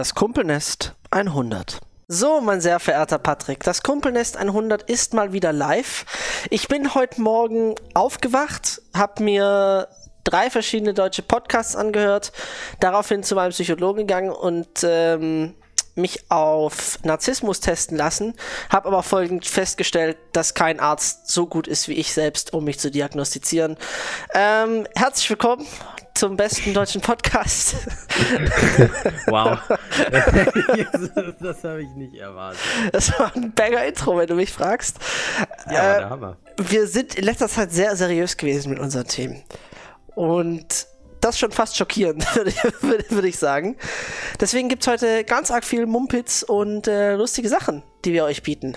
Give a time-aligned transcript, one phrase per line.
[0.00, 1.80] Das Kumpelnest 100.
[2.06, 6.06] So, mein sehr verehrter Patrick, das Kumpelnest 100 ist mal wieder live.
[6.50, 9.88] Ich bin heute Morgen aufgewacht, habe mir
[10.22, 12.30] drei verschiedene deutsche Podcasts angehört,
[12.78, 15.56] daraufhin zu meinem Psychologen gegangen und ähm,
[15.96, 18.34] mich auf Narzissmus testen lassen,
[18.70, 22.78] habe aber folgend festgestellt, dass kein Arzt so gut ist wie ich selbst, um mich
[22.78, 23.76] zu diagnostizieren.
[24.32, 25.66] Ähm, herzlich willkommen
[26.18, 27.76] zum besten deutschen Podcast.
[29.28, 29.56] wow.
[31.40, 32.58] das habe ich nicht erwartet.
[32.92, 34.96] Das war ein Banger-Intro, wenn du mich fragst.
[35.70, 36.36] Ja, äh, der Hammer.
[36.56, 39.44] Wir sind in letzter Zeit sehr seriös gewesen mit unseren Themen.
[40.16, 40.88] Und
[41.20, 42.64] das schon fast schockierend, würde ich,
[43.10, 43.76] würd ich, sagen.
[44.40, 48.42] Deswegen gibt es heute ganz arg viel Mumpitz und äh, lustige Sachen, die wir euch
[48.42, 48.76] bieten.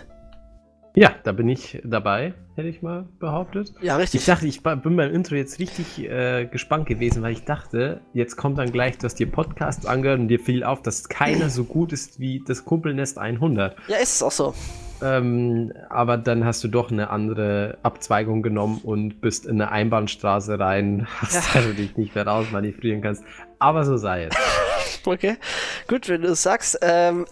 [0.94, 3.73] Ja, da bin ich dabei, hätte ich mal behauptet.
[3.81, 4.22] Ja, richtig.
[4.22, 8.36] Ich dachte, ich bin beim Intro jetzt richtig äh, gespannt gewesen, weil ich dachte, jetzt
[8.36, 11.64] kommt dann gleich, du hast dir Podcast angehört und dir fiel auf, dass keiner so
[11.64, 13.77] gut ist wie das Kumpelnest 100.
[13.88, 14.54] Ja, ist es auch so.
[15.02, 20.59] Ähm, aber dann hast du doch eine andere Abzweigung genommen und bist in eine Einbahnstraße
[20.59, 21.61] rein, hast ja.
[21.61, 23.23] du dich nicht mehr rausmanövrieren kannst.
[23.59, 24.36] Aber so sei es.
[25.05, 25.38] okay,
[25.88, 26.80] gut, wenn du es sagst.
[26.81, 27.26] Ähm,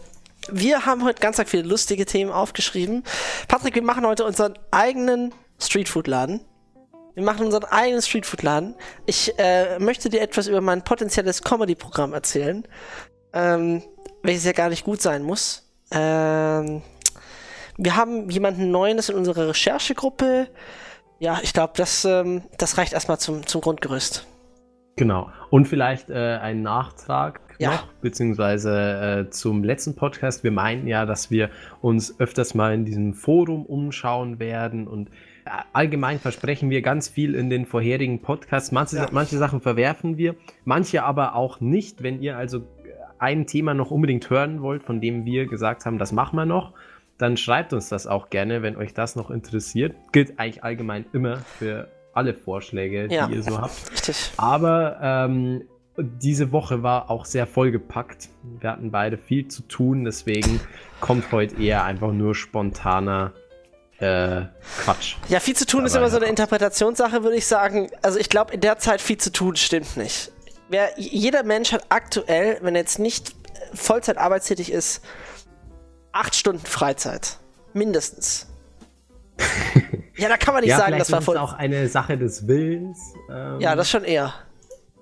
[0.52, 3.04] wir haben heute ganz viele lustige Themen aufgeschrieben.
[3.48, 6.42] Patrick, wir machen heute unseren eigenen Streetfood-Laden.
[7.16, 8.76] Wir machen unseren eigenen Streetfood-Laden.
[9.06, 12.64] Ich äh, möchte dir etwas über mein potenzielles Comedy-Programm erzählen,
[13.34, 13.84] ähm,
[14.24, 15.70] welches ja gar nicht gut sein muss.
[15.92, 16.82] Ähm,
[17.78, 20.48] wir haben jemanden Neues in unserer Recherchegruppe.
[21.20, 24.26] Ja, ich glaube, das, ähm, das reicht erstmal zum, zum Grundgerüst.
[24.96, 25.30] Genau.
[25.50, 27.72] Und vielleicht äh, ein Nachtrag ja.
[27.72, 30.44] noch, beziehungsweise äh, zum letzten Podcast.
[30.44, 31.50] Wir meinten ja, dass wir
[31.82, 35.10] uns öfters mal in diesem Forum umschauen werden und
[35.46, 38.72] äh, allgemein versprechen wir ganz viel in den vorherigen Podcasts.
[38.72, 39.08] Manche, ja.
[39.12, 40.36] manche Sachen verwerfen wir,
[40.66, 42.02] manche aber auch nicht.
[42.02, 42.64] Wenn ihr also
[43.20, 46.74] ein Thema noch unbedingt hören wollt, von dem wir gesagt haben, das machen wir noch,
[47.18, 49.94] dann schreibt uns das auch gerne, wenn euch das noch interessiert.
[50.14, 53.74] Gilt eigentlich allgemein immer für alle Vorschläge, ja, die ihr so habt.
[53.92, 54.32] Richtig.
[54.38, 55.64] Aber ähm,
[56.02, 58.30] diese Woche war auch sehr vollgepackt.
[58.60, 60.60] Wir hatten beide viel zu tun, deswegen
[61.00, 63.34] kommt heute eher einfach nur spontaner
[64.00, 64.44] äh,
[64.84, 65.16] Quatsch.
[65.28, 67.90] Ja, viel zu tun ist immer so eine Interpretationssache, würde ich sagen.
[68.02, 70.32] Also ich glaube, in der Zeit viel zu tun stimmt nicht.
[70.70, 73.36] Wer, jeder Mensch hat aktuell, wenn er jetzt nicht
[73.74, 75.04] Vollzeit arbeitstätig ist,
[76.12, 77.38] acht Stunden Freizeit.
[77.74, 78.48] Mindestens.
[80.18, 81.36] ja, da kann man nicht ja, sagen, das war voll.
[81.36, 83.00] Das ist auch eine Sache des Willens.
[83.30, 84.34] Ähm, ja, das schon eher.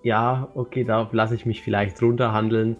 [0.07, 2.77] Ja, okay, da lasse ich mich vielleicht runterhandeln.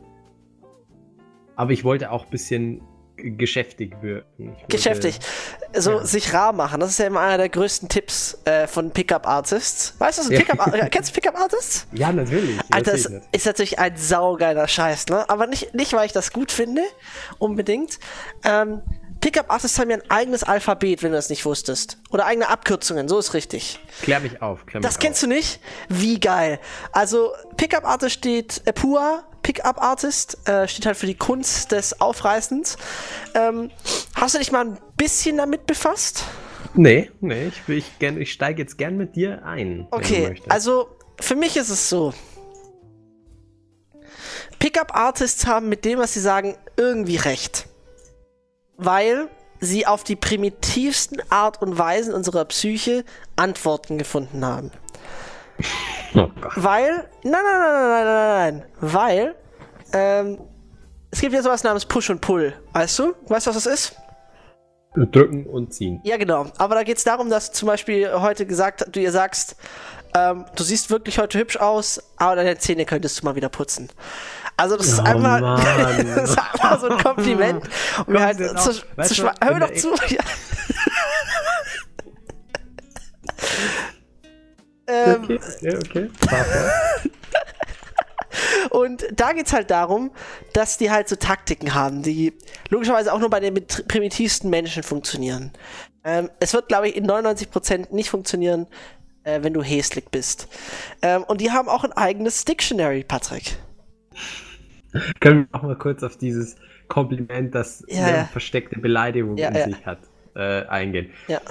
[1.57, 2.81] Aber ich wollte auch ein bisschen
[3.17, 4.55] geschäftig wirken.
[4.69, 5.19] geschäftig.
[5.75, 6.05] So ja.
[6.05, 9.95] sich rar machen, das ist ja immer einer der größten Tipps äh, von Pickup-Artists.
[9.99, 10.87] Weißt du, was ein Pickup ja.
[10.89, 11.87] kennst du Pickup-Artists?
[11.91, 12.57] Ja, natürlich.
[12.71, 15.29] Alter, das ist natürlich ein saugeiler Scheiß, ne?
[15.29, 16.83] Aber nicht, nicht, weil ich das gut finde,
[17.39, 17.99] unbedingt.
[18.45, 18.83] Ähm,
[19.21, 21.97] Pickup-Artists haben ja ein eigenes Alphabet, wenn du das nicht wusstest.
[22.11, 23.79] Oder eigene Abkürzungen, so ist richtig.
[24.01, 24.65] Klär mich auf.
[24.65, 24.99] Klär mich das auf.
[25.01, 25.59] kennst du nicht?
[25.89, 26.59] Wie geil.
[26.91, 32.77] Also, Pickup-Artist steht äh, Pua, Pickup-Artist, äh, steht halt für die Kunst des Aufreißens.
[33.33, 33.71] Ähm,
[34.15, 36.23] hast du dich mal ein bisschen damit befasst?
[36.73, 39.87] Nee, nee, ich, ich, ich steige jetzt gern mit dir ein.
[39.89, 40.89] Okay, also
[41.19, 42.13] für mich ist es so.
[44.59, 47.66] Pickup-Artists haben mit dem, was sie sagen, irgendwie recht
[48.77, 49.29] weil
[49.59, 53.03] sie auf die primitivsten Art und Weisen unserer Psyche
[53.35, 54.71] Antworten gefunden haben.
[56.13, 59.35] Oh weil, nein, nein, nein, nein, nein, nein, nein, weil
[59.93, 60.37] ähm,
[61.09, 63.13] es gibt ja sowas namens Push und Pull, weißt du?
[63.27, 63.95] Weißt du, was das ist?
[64.95, 65.99] Drücken und ziehen.
[66.03, 66.47] Ja, genau.
[66.57, 69.55] Aber da geht es darum, dass zum Beispiel heute gesagt, du ihr sagst,
[70.15, 73.89] ähm, du siehst wirklich heute hübsch aus, aber deine Zähne könntest du mal wieder putzen.
[74.57, 75.39] Also das ist, oh, einfach,
[76.15, 77.63] das ist einfach so ein Kompliment.
[77.99, 79.93] Und mir halt zu, zu Hör mir doch zu.
[80.09, 80.19] Ja.
[84.87, 85.39] ähm, okay,
[85.77, 86.43] okay, okay.
[88.69, 90.11] Und da geht es halt darum,
[90.53, 92.33] dass die halt so Taktiken haben, die
[92.69, 93.53] logischerweise auch nur bei den
[93.87, 95.51] primitivsten Menschen funktionieren.
[96.03, 98.67] Ähm, es wird, glaube ich, in 99% nicht funktionieren,
[99.23, 100.47] äh, wenn du häslich bist.
[101.01, 103.57] Ähm, und die haben auch ein eigenes Dictionary, Patrick.
[105.19, 106.55] Können wir noch mal kurz auf dieses
[106.87, 108.23] Kompliment, das ja, eine ja.
[108.25, 109.99] versteckte Beleidigung ja, in sich hat,
[110.35, 111.09] äh, eingehen.
[111.27, 111.41] Ja.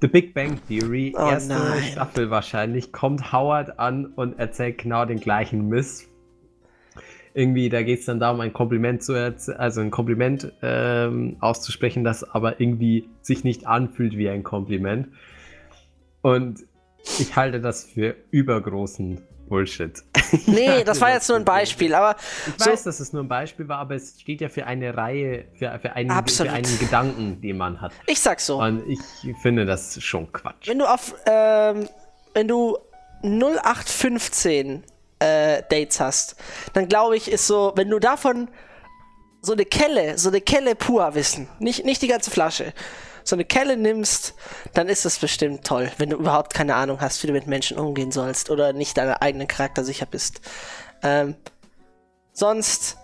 [0.00, 1.82] The Big Bang Theory, oh, erste nein.
[1.82, 6.08] Staffel wahrscheinlich, kommt Howard an und erzählt genau den gleichen Mist.
[7.34, 12.24] Irgendwie, da geht es dann darum, ein Kompliment zu also ein Kompliment ähm, auszusprechen, das
[12.24, 15.08] aber irgendwie sich nicht anfühlt wie ein Kompliment.
[16.22, 16.64] Und
[17.20, 20.02] ich halte das für übergroßen Bullshit.
[20.46, 22.16] Nee, das war jetzt nur ein Beispiel, aber.
[22.46, 24.96] Ich so weiß, dass es nur ein Beispiel war, aber es steht ja für eine
[24.96, 27.92] Reihe, für, für, einen, für einen Gedanken, den man hat.
[28.06, 28.60] Ich sag so.
[28.60, 29.00] Und ich
[29.40, 30.68] finde das schon Quatsch.
[30.68, 31.88] Wenn du auf, ähm,
[32.34, 32.76] wenn du
[33.22, 34.84] 0815
[35.18, 36.36] äh, Dates hast,
[36.74, 38.48] dann glaube ich, ist so, wenn du davon
[39.40, 42.72] so eine Kelle, so eine Kelle pur wissen, nicht, nicht die ganze Flasche,
[43.28, 44.34] so eine Kelle nimmst,
[44.72, 47.78] dann ist das bestimmt toll, wenn du überhaupt keine Ahnung hast, wie du mit Menschen
[47.78, 50.40] umgehen sollst oder nicht deinen eigenen Charakter sicher bist.
[51.02, 51.34] Ähm,
[52.32, 52.96] sonst,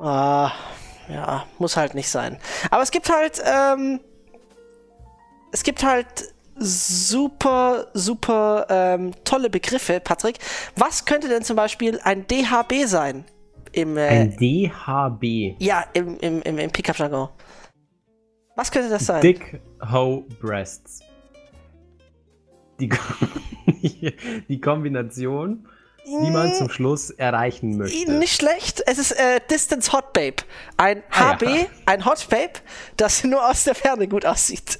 [0.00, 2.38] äh, ja, muss halt nicht sein.
[2.70, 4.00] Aber es gibt halt, ähm,
[5.50, 6.06] es gibt halt
[6.56, 10.38] super, super ähm, tolle Begriffe, Patrick.
[10.76, 13.24] Was könnte denn zum Beispiel ein DHB sein?
[13.72, 15.56] Im, äh, ein DHB?
[15.58, 17.30] Ja, im, im, im, im Pickup-Jargon.
[18.60, 19.22] Was könnte das sein?
[19.22, 19.58] Dick
[19.90, 21.00] Hoe Breasts.
[22.78, 22.90] Die,
[24.48, 25.66] die Kombination,
[26.04, 28.12] die man zum Schluss erreichen möchte.
[28.12, 28.82] Nicht schlecht.
[28.84, 30.36] Es ist äh, Distance Hot Babe.
[30.76, 31.66] Ein ah, HB, ja.
[31.86, 32.52] ein Hot Babe,
[32.98, 34.78] das nur aus der Ferne gut aussieht.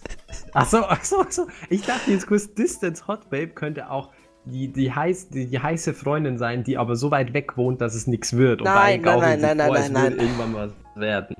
[0.53, 1.47] Achso, achso, achso.
[1.71, 4.11] Ich dachte jetzt kurz, Distance Hot Babe könnte auch
[4.45, 7.95] die, die, heiß, die, die, heiße Freundin sein, die aber so weit weg wohnt, dass
[7.95, 8.61] es nichts wird.
[8.61, 10.19] Und nein, nein, nein, nein, nein, nein, nein.
[10.19, 11.35] irgendwann was werden.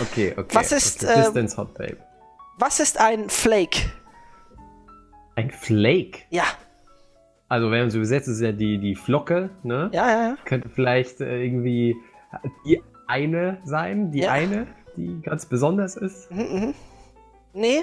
[0.00, 0.54] Okay, okay.
[0.54, 1.22] Was ist, okay.
[1.22, 1.96] Distance ähm, Hot Babe.
[2.58, 3.78] Was ist ein Flake?
[5.34, 6.20] Ein Flake?
[6.30, 6.44] Ja.
[7.48, 9.90] Also, wenn man so übersetzt, ist ja die, die Flocke, ne?
[9.92, 10.36] Ja, ja, ja.
[10.44, 11.96] Könnte vielleicht äh, irgendwie
[12.64, 14.32] die eine sein, die ja.
[14.32, 14.66] eine,
[14.96, 16.30] die ganz besonders ist.
[16.30, 16.74] Mhm, mhm.
[17.52, 17.82] Nee.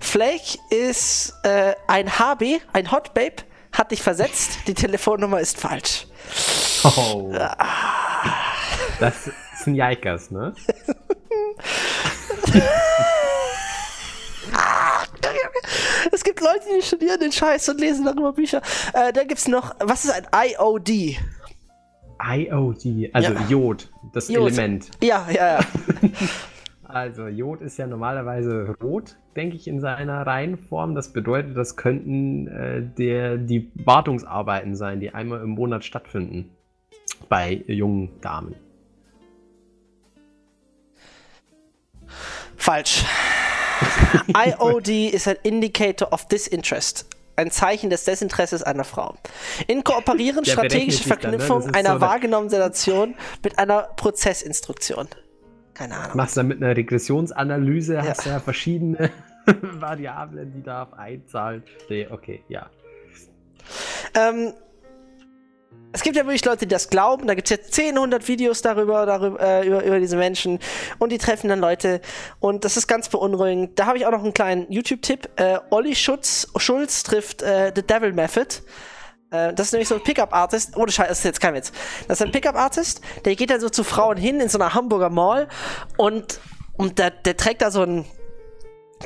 [0.00, 3.36] Flake ist äh, ein HB, ein Hot Babe,
[3.72, 4.60] hat dich versetzt.
[4.66, 6.06] Die Telefonnummer ist falsch.
[6.84, 7.32] Oh.
[9.00, 9.30] Das
[9.68, 10.54] sind Jaikas, ne?
[16.10, 18.62] es gibt Leute, die studieren den Scheiß und lesen darüber Bücher.
[18.94, 21.18] Äh, da gibt es noch, was ist ein IOD?
[22.20, 23.46] IOD, also ja.
[23.48, 24.48] Jod, das Jod.
[24.48, 24.90] Element.
[25.02, 25.60] Ja, ja, ja.
[26.84, 30.94] also Jod ist ja normalerweise rot, denke ich, in seiner Reihenform.
[30.94, 36.50] Das bedeutet, das könnten äh, der, die Wartungsarbeiten sein, die einmal im Monat stattfinden
[37.28, 38.54] bei jungen Damen.
[42.68, 43.02] Falsch.
[44.36, 47.08] IOD ist ein Indicator of Disinterest.
[47.34, 49.16] Ein Zeichen des Desinteresses einer Frau.
[49.68, 51.78] In Kooperieren strategische Verknüpfung dann, ne?
[51.78, 55.08] einer so wahrgenommenen Situation mit einer Prozessinstruktion.
[55.72, 56.18] Keine Ahnung.
[56.18, 58.06] Machst du mit einer Regressionsanalyse, ja.
[58.06, 59.12] hast ja verschiedene
[59.46, 61.62] Variablen, die da einzahlen.
[61.88, 62.68] Nee, okay, ja.
[64.14, 64.52] Ähm,
[65.92, 67.26] es gibt ja wirklich Leute, die das glauben.
[67.26, 70.58] Da gibt es jetzt 10, 100 Videos darüber, darüber äh, über, über diese Menschen.
[70.98, 72.00] Und die treffen dann Leute.
[72.40, 73.78] Und das ist ganz beunruhigend.
[73.78, 75.28] Da habe ich auch noch einen kleinen YouTube-Tipp.
[75.36, 78.56] Äh, Olli Schutz, Schulz trifft äh, The Devil Method.
[79.30, 80.76] Äh, das ist nämlich so ein Pickup-Artist.
[80.76, 81.72] Oh, das ist jetzt kein Witz.
[82.06, 85.10] Das ist ein Pickup-Artist, der geht dann so zu Frauen hin in so einer Hamburger
[85.10, 85.48] Mall.
[85.96, 86.40] Und,
[86.76, 88.04] und der, der trägt da so ein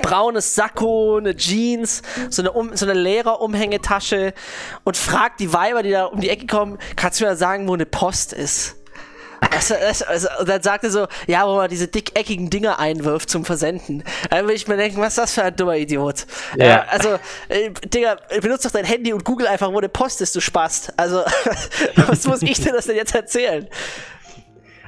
[0.01, 4.33] braunes Sakko, eine Jeans, so eine, um, so eine Lehrerumhängetasche
[4.85, 7.75] und fragt die Weiber, die da um die Ecke kommen, kannst du mir sagen, wo
[7.75, 8.77] eine Post ist?
[9.51, 9.75] Also,
[10.07, 14.05] also, und dann sagt er so, ja, wo man diese dickeckigen Dinger einwirft zum Versenden.
[14.31, 16.27] Dann will ich mir denken, was ist das für ein dummer Idiot?
[16.57, 16.65] Ja.
[16.65, 17.09] Äh, also,
[17.49, 20.93] äh, Digga, benutzt doch dein Handy und google einfach, wo eine Post ist, du Spast.
[20.97, 21.25] Also,
[22.07, 23.69] was muss ich dir das denn jetzt erzählen?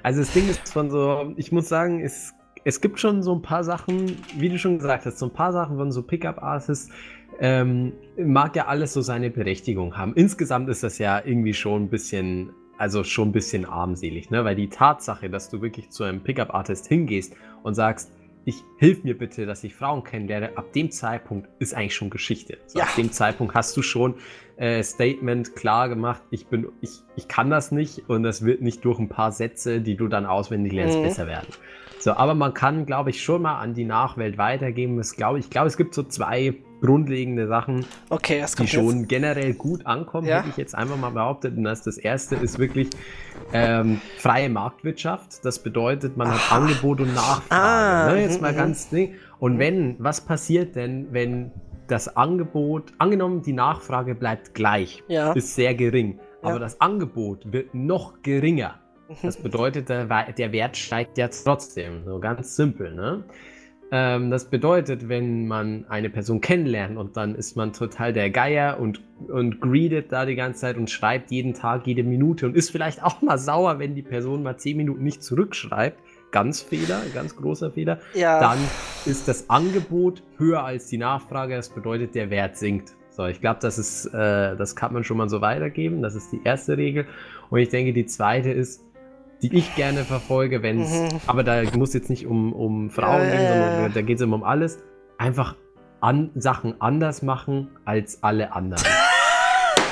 [0.04, 2.32] Also das Ding ist von so, ich muss sagen, es
[2.64, 5.52] es gibt schon so ein paar Sachen, wie du schon gesagt hast, so ein paar
[5.52, 6.90] Sachen von so Pickup-Artists,
[7.40, 10.14] ähm, mag ja alles so seine Berechtigung haben.
[10.14, 14.44] Insgesamt ist das ja irgendwie schon ein bisschen, also schon ein bisschen armselig, ne?
[14.44, 18.12] Weil die Tatsache, dass du wirklich zu einem Pickup-Artist hingehst und sagst,
[18.46, 22.58] ich hilf mir bitte, dass ich Frauen kennenlerne, ab dem Zeitpunkt ist eigentlich schon Geschichte.
[22.66, 22.84] So, ja.
[22.84, 24.16] Ab dem Zeitpunkt hast du schon
[24.56, 28.84] äh, Statement klar gemacht, ich bin, ich, ich kann das nicht und das wird nicht
[28.84, 31.02] durch ein paar Sätze, die du dann auswendig lernst, mhm.
[31.02, 31.48] besser werden.
[32.04, 34.98] So, aber man kann, glaube ich, schon mal an die Nachwelt weitergeben.
[34.98, 39.08] Es, glaub, ich glaube, es gibt so zwei grundlegende Sachen, okay, die schon jetzt.
[39.08, 40.40] generell gut ankommen, ja?
[40.40, 41.56] hätte ich jetzt einfach mal behauptet.
[41.56, 42.90] Und das, das erste ist wirklich
[43.54, 45.42] ähm, freie Marktwirtschaft.
[45.46, 46.56] Das bedeutet, man hat ah.
[46.56, 47.48] Angebot und Nachfrage.
[47.50, 48.20] Ah, ne?
[48.20, 48.96] Jetzt mal mhm, ganz mhm.
[48.96, 49.14] Ding.
[49.38, 51.52] Und wenn, was passiert denn, wenn
[51.86, 55.32] das Angebot, angenommen, die Nachfrage bleibt gleich, ja.
[55.32, 56.58] ist sehr gering, aber ja.
[56.58, 58.74] das Angebot wird noch geringer
[59.22, 62.04] das bedeutet, der, Wert steigt ja trotzdem.
[62.04, 63.24] So ganz simpel, ne?
[63.90, 68.80] Ähm, das bedeutet, wenn man eine Person kennenlernt und dann ist man total der Geier
[68.80, 72.70] und, und greedet da die ganze Zeit und schreibt jeden Tag, jede Minute und ist
[72.70, 75.98] vielleicht auch mal sauer, wenn die Person mal zehn Minuten nicht zurückschreibt.
[76.32, 78.00] Ganz Fehler, ganz großer Fehler.
[78.14, 78.40] Ja.
[78.40, 78.58] Dann
[79.04, 81.54] ist das Angebot höher als die Nachfrage.
[81.54, 82.96] Das bedeutet, der Wert sinkt.
[83.10, 86.02] So, ich glaube, das ist, äh, das kann man schon mal so weitergeben.
[86.02, 87.06] Das ist die erste Regel.
[87.50, 88.83] Und ich denke, die zweite ist,
[89.44, 91.20] die ich gerne verfolge, wenn es, mhm.
[91.26, 94.36] aber da muss jetzt nicht um, um Frauen ja, gehen, sondern da geht es immer
[94.36, 94.78] um alles.
[95.18, 95.54] Einfach
[96.00, 98.82] an, Sachen anders machen als alle anderen.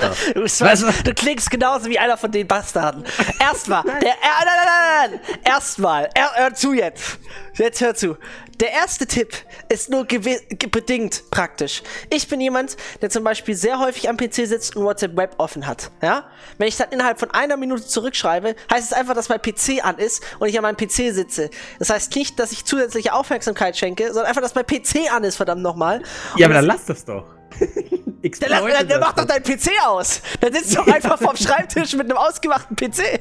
[0.35, 3.05] Du, weißt, du, klingst genauso wie einer von den Bastarden.
[3.39, 5.39] Erstmal, der, äh, nein, nein, nein, nein.
[5.45, 7.19] Erstmal, er, hör zu jetzt.
[7.55, 8.17] Jetzt hör zu.
[8.61, 9.35] Der erste Tipp
[9.69, 11.83] ist nur bedingt praktisch.
[12.11, 15.67] Ich bin jemand, der zum Beispiel sehr häufig am PC sitzt und WhatsApp Web offen
[15.67, 15.91] hat.
[16.01, 16.31] Ja?
[16.59, 19.99] Wenn ich dann innerhalb von einer Minute zurückschreibe, heißt es einfach, dass mein PC an
[19.99, 21.51] ist und ich an meinem PC sitze.
[21.79, 25.37] Das heißt nicht, dass ich zusätzliche Aufmerksamkeit schenke, sondern einfach, dass mein PC an ist,
[25.37, 26.03] verdammt nochmal.
[26.37, 27.25] Ja, aber dann lass das doch.
[28.23, 30.23] der, der, der macht doch dein PC aus.
[30.41, 32.99] Der sitzt doch einfach vorm Schreibtisch mit einem ausgemachten PC.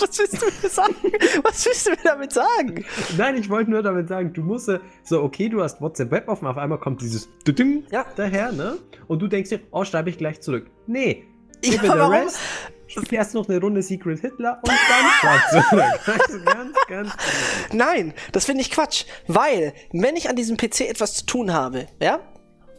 [0.00, 0.94] Was willst du mir sagen?
[1.42, 2.84] Was willst du mir damit sagen?
[3.16, 4.70] Nein, ich wollte nur damit sagen, du musst
[5.04, 7.28] so, okay, du hast WhatsApp Web offen, auf einmal kommt dieses
[7.90, 8.06] ja.
[8.16, 8.78] daher, ne?
[9.08, 10.70] Und du denkst dir, oh, schreibe ich gleich zurück.
[10.86, 11.24] Nee.
[11.64, 12.12] Ja, warum?
[12.12, 12.38] Rest,
[13.00, 15.84] spiel erst noch eine Runde Secret Hitler und dann zurück.
[16.44, 17.12] ganz, ganz
[17.72, 19.04] Nein, das finde ich Quatsch.
[19.26, 22.20] Weil, wenn ich an diesem PC etwas zu tun habe, ja,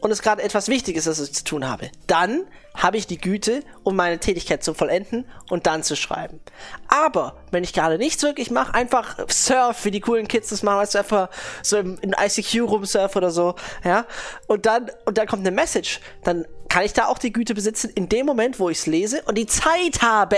[0.04, 2.46] und es gerade etwas Wichtiges, das ich zu tun habe, dann
[2.76, 6.42] habe ich die Güte, um meine Tätigkeit zu vollenden und dann zu schreiben.
[6.90, 10.80] Aber wenn ich gerade nichts wirklich mache, einfach surf, wie die coolen Kids das machen,
[10.80, 11.30] also einfach
[11.62, 13.56] so im, in ICQ rumsurf oder so,
[13.86, 14.06] ja,
[14.48, 17.90] und dann, und dann kommt eine Message, dann kann ich da auch die Güte besitzen,
[17.96, 20.38] in dem Moment, wo ich es lese und die Zeit habe,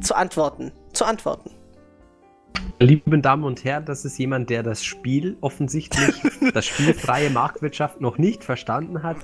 [0.00, 1.50] zu antworten, zu antworten.
[2.82, 6.14] Liebe Damen und Herren, das ist jemand, der das Spiel offensichtlich,
[6.54, 9.18] das Spiel freie Marktwirtschaft noch nicht verstanden hat.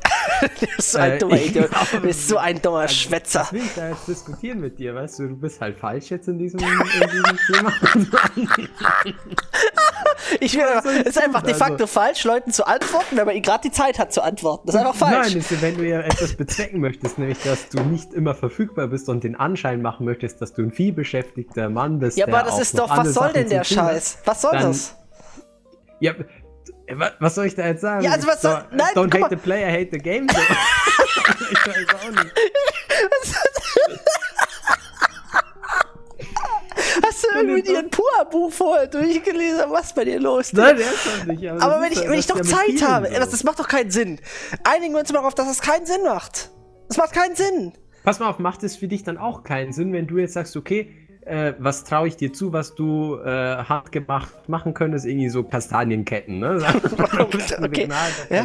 [0.61, 1.71] du bist so ein äh, dummer Idiot.
[1.93, 3.41] Du bist so ein dummer also, Schwätzer.
[3.41, 5.29] Was will ich da jetzt diskutieren mit dir, weißt du?
[5.29, 7.73] Du bist halt falsch jetzt in diesem, in diesem Thema.
[10.41, 10.65] ich will,
[11.01, 13.99] es ist einfach de facto also, falsch, Leuten zu antworten, wenn man gerade die Zeit
[13.99, 14.67] hat zu antworten.
[14.67, 15.29] Das ist einfach falsch.
[15.29, 19.09] Nein, ist, wenn du ja etwas bezwecken möchtest, nämlich, dass du nicht immer verfügbar bist
[19.09, 22.19] und den Anschein machen möchtest, dass du ein vielbeschäftigter Mann bist.
[22.19, 24.19] Ja, aber das ist doch, was soll denn denn der Scheiß?
[24.25, 24.97] Was soll dann, das?
[26.01, 26.13] Ja,
[27.19, 28.05] was soll ich da jetzt sagen?
[28.05, 28.65] Ja, also was soll.
[28.71, 30.27] Nein, Don't hate the player, hate the game.
[31.51, 32.35] Ich weiß auch nicht.
[37.17, 39.65] Hast du irgendwie dir ein Pua-Buch vorher durchgelesen?
[39.71, 40.53] Was ist bei dir los?
[40.53, 41.49] Nein, der ist doch nicht.
[41.49, 43.15] Aber, aber wenn ich, wenn ich doch Zeit habe, so.
[43.15, 44.21] das, das macht doch keinen Sinn.
[44.65, 46.51] Einigen wir uns mal darauf, dass das keinen Sinn macht.
[46.89, 47.73] Das macht keinen Sinn.
[48.05, 50.59] Pass mal auf, macht es für dich dann auch keinen Sinn, wenn du jetzt sagst,
[50.59, 50.93] okay,
[51.23, 55.07] äh, was traue ich dir zu, was du äh, handgemacht machen könntest?
[55.07, 56.59] Irgendwie so Kastanienketten, ne?
[57.19, 57.89] okay.
[58.29, 58.45] Ja,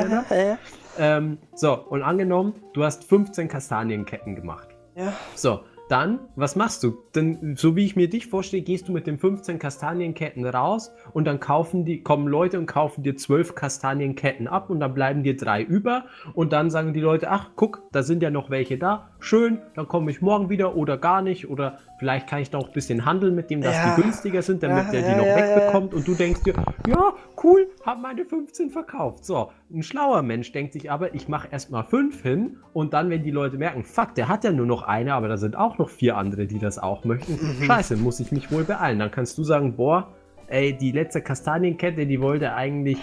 [0.00, 0.58] ja, ja,
[0.98, 4.68] ähm, so, und angenommen, du hast 15 Kastanienketten gemacht.
[4.96, 5.12] Ja.
[5.34, 6.98] So, dann, was machst du?
[7.14, 11.24] Denn, so wie ich mir dich vorstelle, gehst du mit den 15 Kastanienketten raus und
[11.24, 15.36] dann kaufen die, kommen Leute und kaufen dir 12 Kastanienketten ab und dann bleiben dir
[15.36, 16.04] drei über
[16.34, 19.88] und dann sagen die Leute, ach, guck, da sind ja noch welche da, schön, dann
[19.88, 23.04] komme ich morgen wieder oder gar nicht oder vielleicht kann ich da auch ein bisschen
[23.04, 23.94] handeln mit dem, dass ja.
[23.94, 26.54] die günstiger sind, damit ja, der die ja, noch wegbekommt und du denkst dir,
[26.86, 29.24] ja, cool, hab meine 15 verkauft.
[29.24, 33.22] So, ein schlauer Mensch denkt sich aber, ich mache erstmal fünf hin und dann, wenn
[33.22, 35.88] die Leute merken, fuck, der hat ja nur noch eine, aber da sind auch noch
[35.88, 37.32] vier andere, die das auch möchten.
[37.32, 37.64] Mhm.
[37.64, 38.98] Scheiße, muss ich mich wohl beeilen.
[38.98, 40.08] Dann kannst du sagen, boah,
[40.48, 42.98] ey, die letzte Kastanienkette, die wollte eigentlich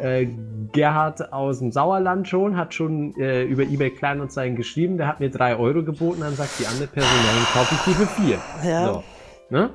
[0.00, 0.26] äh,
[0.72, 5.30] Gerhard aus dem Sauerland schon, hat schon äh, über eBay Kleinanzeigen geschrieben, der hat mir
[5.30, 8.38] drei Euro geboten, dann sagt die andere Person, dann kaufe ich die für vier.
[8.70, 8.86] Ja.
[8.86, 9.04] So,
[9.50, 9.70] ne?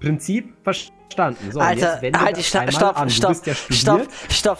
[0.00, 1.52] Prinzip verstanden verstanden.
[1.52, 3.10] So, Alter, halt die Sta stopp, an.
[3.10, 4.58] stopp, ja stopp, stopp.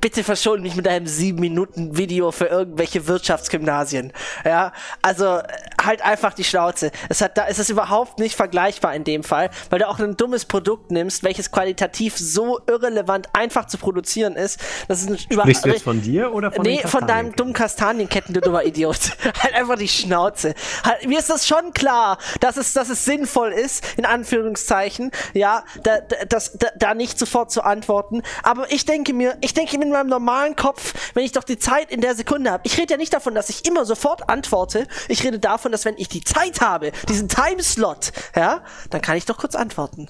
[0.00, 4.12] Bitte verschone mich mit deinem 7-Minuten-Video für irgendwelche Wirtschaftsgymnasien.
[4.44, 5.40] Ja, also
[5.82, 6.90] halt einfach die Schnauze.
[7.08, 10.16] Es hat, da ist es überhaupt nicht vergleichbar in dem Fall, weil du auch ein
[10.16, 14.60] dummes Produkt nimmst, welches qualitativ so irrelevant einfach zu produzieren ist.
[14.88, 18.34] Das ist über Sprichst du jetzt von dir oder von Nee, von deinem dummen Kastanienketten,
[18.34, 18.98] du dummer Idiot.
[19.42, 20.54] halt einfach die Schnauze.
[20.84, 25.64] Halt, mir ist das schon klar, dass es, dass es sinnvoll ist, in Anführungszeichen, ja,
[25.82, 25.93] da
[26.28, 28.22] das, da, da nicht sofort zu antworten.
[28.42, 31.58] Aber ich denke mir, ich denke mir in meinem normalen Kopf, wenn ich doch die
[31.58, 32.62] Zeit in der Sekunde habe.
[32.64, 34.86] Ich rede ja nicht davon, dass ich immer sofort antworte.
[35.08, 39.24] Ich rede davon, dass wenn ich die Zeit habe, diesen Timeslot, ja, dann kann ich
[39.24, 40.08] doch kurz antworten.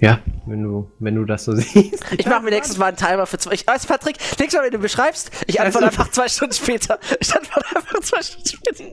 [0.00, 2.04] Ja, wenn du, wenn du das so siehst.
[2.18, 3.52] Ich mache mir nächstes Mal einen Timer für zwei.
[3.52, 6.98] Ich weiß, Patrick, nächstes Mal, wenn du beschreibst, ich antworte einfach zwei Stunden später.
[7.20, 8.84] Ich antworte einfach zwei Stunden später.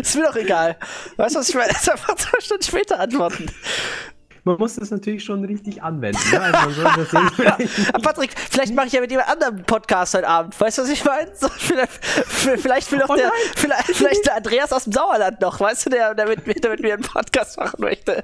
[0.00, 0.76] Ist mir doch egal.
[1.16, 1.72] Weißt du, was ich meine?
[1.72, 3.50] Jetzt einfach zwei Stunden später antworten
[4.44, 6.20] man muss das natürlich schon richtig anwenden.
[6.30, 6.40] Ne?
[6.40, 7.08] Also das
[8.02, 10.58] Patrick, vielleicht mache ich ja mit jemand anderem Podcast heute Abend.
[10.60, 11.30] Weißt du, was ich meine?
[11.34, 15.58] So, vielleicht, vielleicht, will doch oh der, vielleicht, vielleicht der Andreas aus dem Sauerland noch,
[15.60, 18.22] weißt du, der, der, mit, der mit mir einen Podcast machen möchte.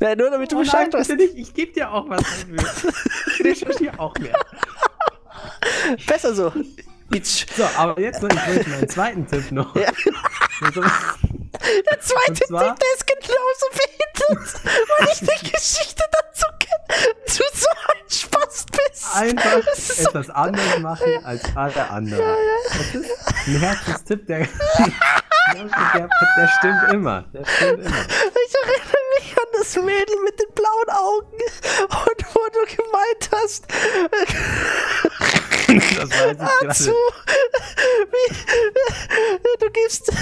[0.00, 1.10] Ja, nur damit du oh Bescheid weißt.
[1.10, 2.92] Ich gebe dir auch was dafür.
[3.38, 4.38] Ich recherchiere auch mehr.
[6.06, 6.52] Besser so.
[7.10, 7.46] Bitch.
[7.56, 9.74] So, aber jetzt noch, ich meinen zweiten Tipp noch.
[9.76, 9.90] Ja.
[11.52, 14.54] Der zweite Tipp, der ist genauso behindert,
[14.98, 17.14] weil ich die Geschichte dazu kenne.
[17.26, 19.14] Du so ein Spaß bist.
[19.14, 22.20] Einfach etwas anderes machen als alle anderen.
[22.20, 22.56] Ja, ja.
[22.68, 23.10] Das ist
[23.46, 24.38] ein Herzenstipp, der,
[25.54, 27.24] der, der stimmt immer.
[27.32, 27.96] Der stimmt immer.
[27.96, 31.42] Ich erinnere mich an das Mädel mit den blauen Augen
[31.82, 33.66] und wo du gemeint hast.
[35.68, 36.94] das weiß ich gerade.
[38.12, 40.12] Wie, du gibst.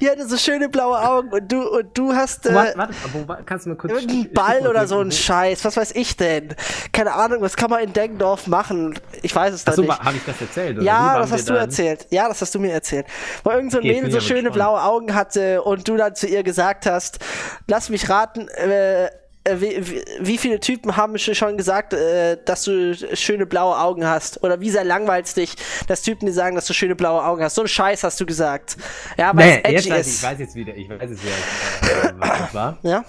[0.00, 2.46] Die hatte so schöne blaue Augen und du und du hast.
[2.46, 2.78] Äh, warte,
[3.26, 3.92] warte, kannst du mal kurz.
[3.92, 5.64] Irgendein Ball oder so ein Scheiß.
[5.64, 6.54] Was weiß ich denn?
[6.92, 8.98] Keine Ahnung, was kann man in Denkendorf machen?
[9.22, 10.00] Ich weiß es Achso, nicht.
[10.00, 10.76] habe ich das erzählt?
[10.76, 11.62] Oder ja, das hast du dann?
[11.62, 12.06] erzählt.
[12.10, 13.06] Ja, das hast du mir erzählt.
[13.44, 16.26] Wo irgend so ein okay, Mädel so schöne blaue Augen hatte und du dann zu
[16.26, 17.18] ihr gesagt hast,
[17.66, 19.10] lass mich raten, äh,
[19.48, 24.42] wie, wie, viele Typen haben schon gesagt, äh, dass du schöne blaue Augen hast?
[24.42, 25.56] Oder wie sehr langweilt dich,
[25.86, 27.54] dass Typen, die sagen, dass du schöne blaue Augen hast?
[27.54, 28.76] So ein Scheiß hast du gesagt.
[29.16, 30.06] Ja, weil nee, es edgy ist.
[30.06, 32.78] Ich, ich weiß jetzt wieder, ich weiß jetzt wieder, äh, was das war.
[32.82, 33.04] Ja.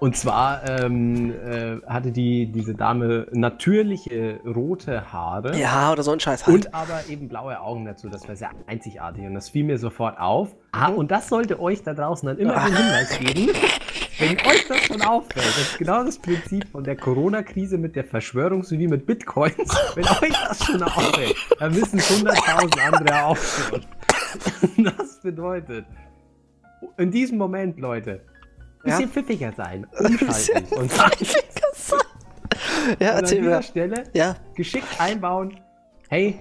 [0.00, 5.58] Und zwar ähm, äh, hatte die, diese Dame natürliche rote Haare.
[5.58, 6.54] Ja, oder so ein Scheiß halt.
[6.54, 8.08] Und aber eben blaue Augen dazu.
[8.08, 9.24] Das war sehr einzigartig.
[9.24, 10.54] Und das fiel mir sofort auf.
[10.70, 13.50] Ah, und das sollte euch da draußen dann immer den Hinweis geben.
[14.18, 18.04] Wenn euch das schon auffällt, das ist genau das Prinzip von der Corona-Krise mit der
[18.04, 19.56] Verschwörung sowie mit Bitcoins.
[19.94, 23.80] Wenn euch das schon auffällt, dann wissen 100.000 andere auch schon.
[24.76, 25.86] Das bedeutet,
[26.98, 28.20] in diesem Moment, Leute,
[28.82, 29.08] bisschen ja?
[29.08, 31.10] pfiffiger sein, umschalten und sein.
[33.00, 33.62] Ja, und an dieser mir.
[33.62, 34.36] Stelle ja.
[34.54, 35.60] geschickt einbauen,
[36.08, 36.38] hey,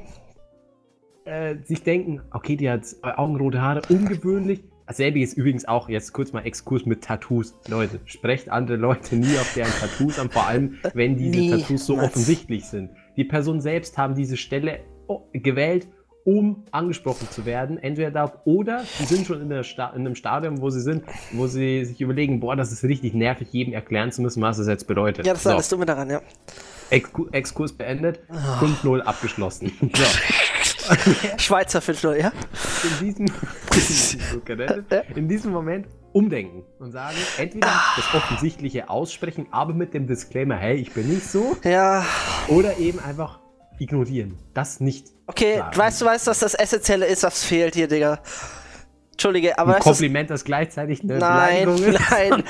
[1.25, 4.63] äh, sich denken, okay, die hat augenrote Haare, ungewöhnlich.
[4.89, 7.55] Ist übrigens auch, jetzt kurz mal Exkurs mit Tattoos.
[7.67, 11.51] Leute, sprecht andere Leute nie auf deren Tattoos an, vor allem wenn diese nie.
[11.51, 12.91] Tattoos so offensichtlich sind.
[13.17, 15.87] Die Personen selbst haben diese Stelle oh, gewählt,
[16.23, 17.77] um angesprochen zu werden.
[17.77, 19.63] Entweder da oder sie sind schon in, in,
[19.93, 23.73] einem Stadium, wo sie sind, wo sie sich überlegen, boah, das ist richtig nervig, jedem
[23.73, 25.25] erklären zu müssen, was es jetzt bedeutet.
[25.25, 25.51] Ja, das so.
[25.51, 26.21] alles Dumme daran, ja.
[26.89, 28.65] Exku Exkurs beendet, oh.
[28.65, 29.71] 5-0 abgeschlossen.
[29.95, 30.03] So.
[31.37, 32.31] Schweizer 5-0, ja?
[32.83, 33.25] In diesem,
[35.15, 37.93] in diesem Moment umdenken und sagen, entweder ah.
[37.95, 41.57] das Offensichtliche aussprechen, aber mit dem Disclaimer, hey, ich bin nicht so.
[41.63, 42.05] Ja.
[42.47, 43.39] Oder eben einfach
[43.79, 44.37] ignorieren.
[44.53, 45.07] Das nicht.
[45.27, 45.77] Okay, sagen.
[45.77, 48.19] weißt du, weißt, dass das Essentielle ist, was fehlt hier, Digga.
[49.11, 49.77] Entschuldige, aber.
[49.77, 51.75] Ein Kompliment, das gleichzeitig eine Nein,
[52.11, 52.43] nein.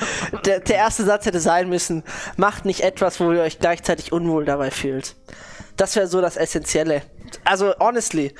[0.44, 2.02] Der, der erste Satz hätte sein müssen:
[2.36, 5.16] Macht nicht etwas, wo ihr euch gleichzeitig unwohl dabei fühlt.
[5.76, 7.02] Das wäre so das Essentielle.
[7.44, 8.34] Also, honestly.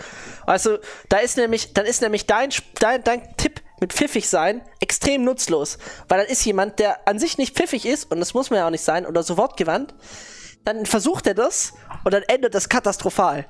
[0.47, 5.25] Also, da ist nämlich, dann ist nämlich dein, dein, dein Tipp mit pfiffig sein extrem
[5.25, 5.79] nutzlos.
[6.09, 8.67] Weil dann ist jemand, der an sich nicht pfiffig ist, und das muss man ja
[8.67, 9.95] auch nicht sein, oder so wortgewandt,
[10.65, 11.75] dann versucht er das
[12.05, 13.47] und dann endet das katastrophal.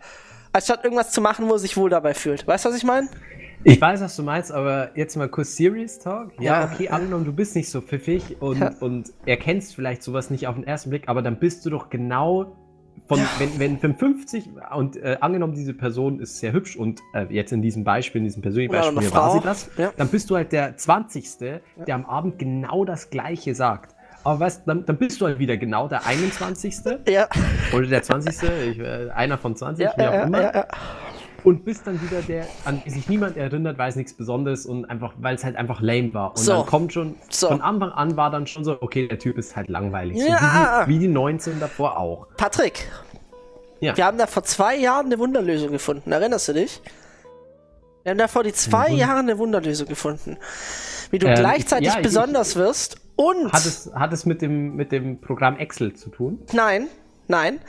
[0.52, 2.46] Anstatt irgendwas zu machen, wo er sich wohl dabei fühlt.
[2.46, 3.08] Weißt du, was ich meine?
[3.64, 6.32] Ich weiß, was du meinst, aber jetzt mal kurz Serious Talk.
[6.38, 8.72] Ja, ja okay, angenommen, du bist nicht so pfiffig und, ja.
[8.80, 12.56] und erkennst vielleicht sowas nicht auf den ersten Blick, aber dann bist du doch genau
[13.06, 13.26] von, ja.
[13.38, 17.62] wenn, wenn 55 und äh, angenommen, diese Person ist sehr hübsch und äh, jetzt in
[17.62, 21.38] diesem Beispiel, in diesem persönlichen Beispiel war sie das, dann bist du halt der 20.
[21.38, 23.94] der am Abend genau das Gleiche sagt.
[24.24, 26.74] Aber weißt, dann, dann bist du halt wieder genau der 21.
[27.08, 27.28] Ja.
[27.72, 28.42] Oder der 20.
[28.70, 30.66] Ich, äh, einer von 20, ja, wie auch ja, immer.
[31.44, 34.84] Und bist dann wieder der, an den sich niemand erinnert, weil es nichts Besonderes und
[34.86, 36.30] einfach, weil es halt einfach lame war.
[36.30, 36.52] Und so.
[36.52, 37.48] dann kommt schon, so.
[37.48, 40.18] von Anfang an war dann schon so, okay, der Typ ist halt langweilig.
[40.18, 40.84] Ja.
[40.84, 42.26] So wie, wie die 19 davor auch.
[42.36, 42.90] Patrick.
[43.80, 43.96] Ja.
[43.96, 46.10] Wir haben da vor zwei Jahren eine Wunderlösung gefunden.
[46.10, 46.82] Erinnerst du dich?
[48.02, 48.90] Wir haben da vor die zwei.
[48.90, 50.38] Jahren eine Wunderlösung gefunden.
[51.10, 53.52] Wie du ähm, gleichzeitig ja, besonders ich, wirst und.
[53.52, 56.40] Hat es, hat es mit, dem, mit dem Programm Excel zu tun?
[56.52, 56.88] Nein,
[57.28, 57.60] nein.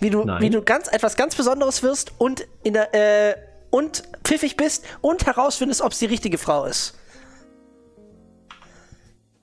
[0.00, 0.40] Wie du, nein.
[0.42, 3.36] Wie du ganz, etwas ganz Besonderes wirst und, in der, äh,
[3.70, 6.94] und pfiffig bist und herausfindest, ob es die richtige Frau ist.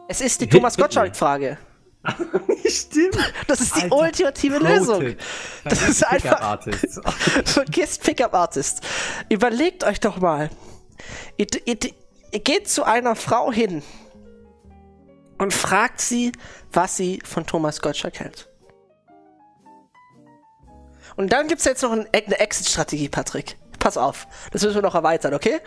[0.07, 1.57] Es ist die Thomas Gottschalk-Frage.
[2.67, 3.17] Stimmt.
[3.47, 5.15] Das ist die Alter, ultimative Lösung.
[5.63, 6.59] Das, das ist einfach.
[7.45, 8.81] Vergisst Pickup Artist.
[9.29, 10.49] Überlegt euch doch mal.
[11.37, 11.77] Ihr, ihr,
[12.31, 13.83] ihr geht zu einer Frau hin
[15.37, 16.31] und fragt sie,
[16.71, 18.47] was sie von Thomas Gottschalk hält.
[21.17, 23.57] Und dann gibt es jetzt noch eine Exit-Strategie, Patrick.
[23.79, 25.59] Pass auf, das müssen wir noch erweitern, okay?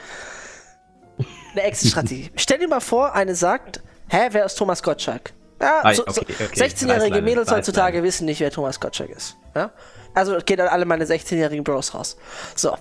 [1.53, 2.31] Eine Exit-Strategie.
[2.37, 5.33] Stell dir mal vor, eine sagt, hä, wer ist Thomas Gottschalk?
[5.61, 6.65] Ja, so, okay, okay.
[6.65, 9.37] 16-jährige Mädels heutzutage wissen nicht, wer Thomas Gottschalk ist.
[9.55, 9.71] Ja?
[10.15, 12.17] Also geht an alle meine 16-jährigen Bros raus.
[12.57, 12.77] So.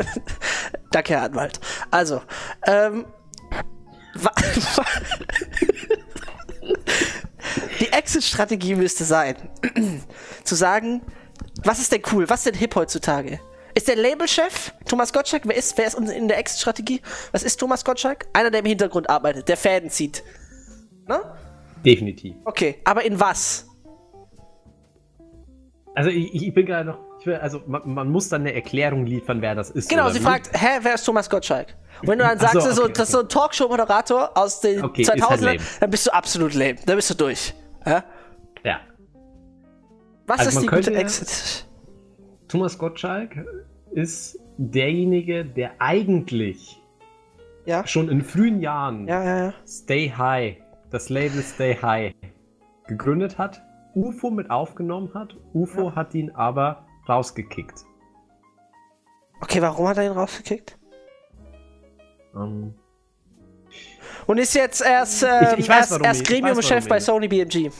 [0.90, 1.60] Danke, Herr Anwalt.
[1.90, 2.22] Also,
[2.66, 3.04] ähm,
[7.80, 9.36] die Exit-Strategie müsste sein,
[10.44, 11.02] zu sagen,
[11.64, 13.40] was ist denn cool, was ist denn hip heutzutage?
[13.74, 15.42] Ist der Labelchef Thomas Gottschalk?
[15.46, 17.00] Wer ist, wer ist in der Exit-Strategie?
[17.32, 18.26] Was ist Thomas Gottschalk?
[18.32, 20.24] Einer, der im Hintergrund arbeitet, der Fäden zieht.
[21.06, 21.20] Ne?
[21.84, 22.34] Definitiv.
[22.44, 23.66] Okay, aber in was?
[25.94, 29.42] Also ich, ich bin gerade noch, will, also man, man, muss dann eine Erklärung liefern,
[29.42, 29.88] wer das ist.
[29.88, 30.22] Genau, sie nicht?
[30.22, 31.68] fragt, hä, wer ist Thomas Gottschalk?
[32.02, 34.82] Und wenn du dann sagst, so, okay, so, das ist so ein Talkshow-Moderator aus den
[34.82, 36.76] okay, 2000ern, halt dann bist du absolut lame.
[36.86, 37.54] Dann bist du durch.
[37.84, 38.04] Ja.
[38.64, 38.80] ja.
[40.30, 41.66] Was also ist die gute Exit?
[42.46, 43.44] Thomas Gottschalk
[43.90, 46.80] ist derjenige, der eigentlich
[47.66, 47.84] ja?
[47.84, 50.56] schon in frühen Jahren ja, ja, Stay High,
[50.90, 52.14] das Label Stay High,
[52.86, 53.60] gegründet hat,
[53.96, 55.36] UFO mit aufgenommen hat.
[55.52, 57.84] UFO hat ihn aber rausgekickt.
[59.40, 60.78] Okay, warum hat er ihn rausgekickt?
[62.34, 62.74] Um, ähm.
[64.28, 67.72] Und ist jetzt erst, äh, ich, ich weiß, erst, erst Gremiumchef bei Sony BMG.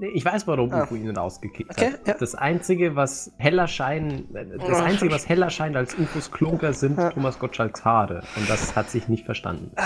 [0.00, 0.82] Ich weiß, warum ah.
[0.82, 2.06] UFO ihn rausgekickt okay, hat.
[2.06, 2.14] Ja.
[2.18, 7.10] Das Einzige, was heller scheint, das Einzige, was heller scheint als UFOs Klunker, sind ja.
[7.10, 8.22] Thomas Gottschalks Haare.
[8.36, 9.72] Und das hat sich nicht verstanden.
[9.76, 9.84] Ah,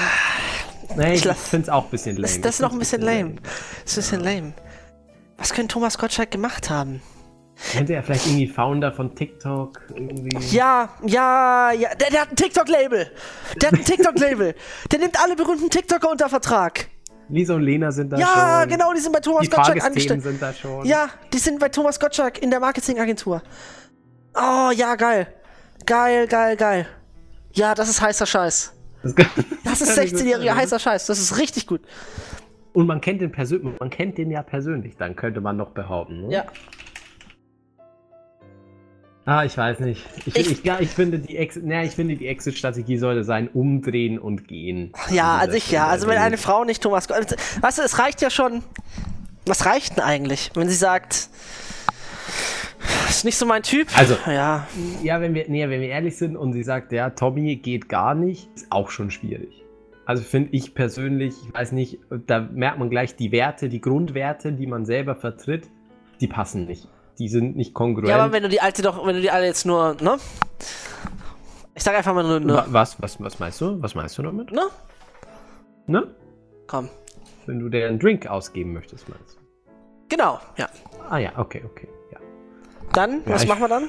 [0.96, 2.26] nee, ich, ich finde es auch ein bisschen lame.
[2.26, 3.20] Das, das ist noch ein bisschen lame.
[3.20, 3.34] lame.
[3.84, 4.52] Das ist ein bisschen lame.
[5.36, 7.00] Was könnte Thomas Gottschalk gemacht haben?
[7.72, 10.36] Könnte er vielleicht irgendwie Founder von TikTok irgendwie.
[10.56, 11.94] Ja, ja, ja.
[11.94, 13.10] Der, der hat ein TikTok-Label.
[13.60, 14.54] Der hat ein TikTok-Label.
[14.90, 16.88] Der nimmt alle berühmten TikToker unter Vertrag.
[17.30, 18.36] Lisa und Lena sind da ja, schon.
[18.36, 20.22] Ja, genau, die sind bei Thomas die Gottschalk angestellt.
[20.22, 20.84] sind da schon.
[20.86, 23.42] Ja, die sind bei Thomas Gottschalk in der Marketingagentur.
[24.34, 25.26] Oh, ja, geil.
[25.86, 26.86] Geil, geil, geil.
[27.52, 28.72] Ja, das ist heißer Scheiß.
[29.02, 29.14] Das,
[29.64, 31.06] das ist 16-jähriger heißer Scheiß.
[31.06, 31.80] Das ist richtig gut.
[32.72, 36.28] Und man kennt den persönlich, man kennt den ja persönlich, dann könnte man noch behaupten.
[36.28, 36.34] Ne?
[36.34, 36.44] Ja.
[39.30, 40.04] Ah, ich weiß nicht.
[40.26, 44.18] Ich, ich, ich, ich finde, die Exit, na, ich finde, die Exit-Strategie sollte sein, umdrehen
[44.18, 44.92] und gehen.
[45.08, 45.86] Ja, also ich ja.
[45.86, 48.64] Also wenn eine Frau nicht Thomas Weißt du, es reicht ja schon.
[49.46, 51.28] Was reicht denn eigentlich, wenn sie sagt,
[53.08, 53.86] ist nicht so mein Typ?
[53.96, 54.66] Also, ja.
[55.04, 58.16] Ja, wenn wir, nee, wenn wir ehrlich sind und sie sagt, ja, Tommy geht gar
[58.16, 59.62] nicht, ist auch schon schwierig.
[60.06, 64.52] Also finde ich persönlich, ich weiß nicht, da merkt man gleich die Werte, die Grundwerte,
[64.52, 65.68] die man selber vertritt,
[66.20, 66.88] die passen nicht
[67.20, 68.08] die sind nicht kongruent.
[68.08, 70.16] Ja, aber wenn du die alte doch, wenn du die alle jetzt nur, ne?
[71.74, 72.64] Ich sag einfach mal nur, ne?
[72.68, 73.80] Was, was, was meinst du?
[73.82, 74.50] Was meinst du damit?
[74.50, 74.62] Ne?
[75.86, 76.14] Ne?
[76.66, 76.88] Komm.
[77.46, 79.40] Wenn du dir einen Drink ausgeben möchtest, meinst du?
[80.08, 80.68] Genau, ja.
[81.08, 82.18] Ah ja, okay, okay, ja.
[82.92, 83.88] Dann, ja, was ich, machen wir dann?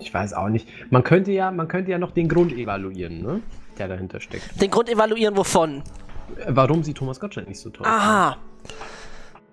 [0.00, 0.68] Ich weiß auch nicht.
[0.90, 3.42] Man könnte ja, man könnte ja noch den Grund evaluieren, ne?
[3.78, 4.60] Der dahinter steckt.
[4.60, 5.82] Den Grund evaluieren wovon?
[6.48, 8.36] Warum sie Thomas Gottschalk nicht so toll Aha.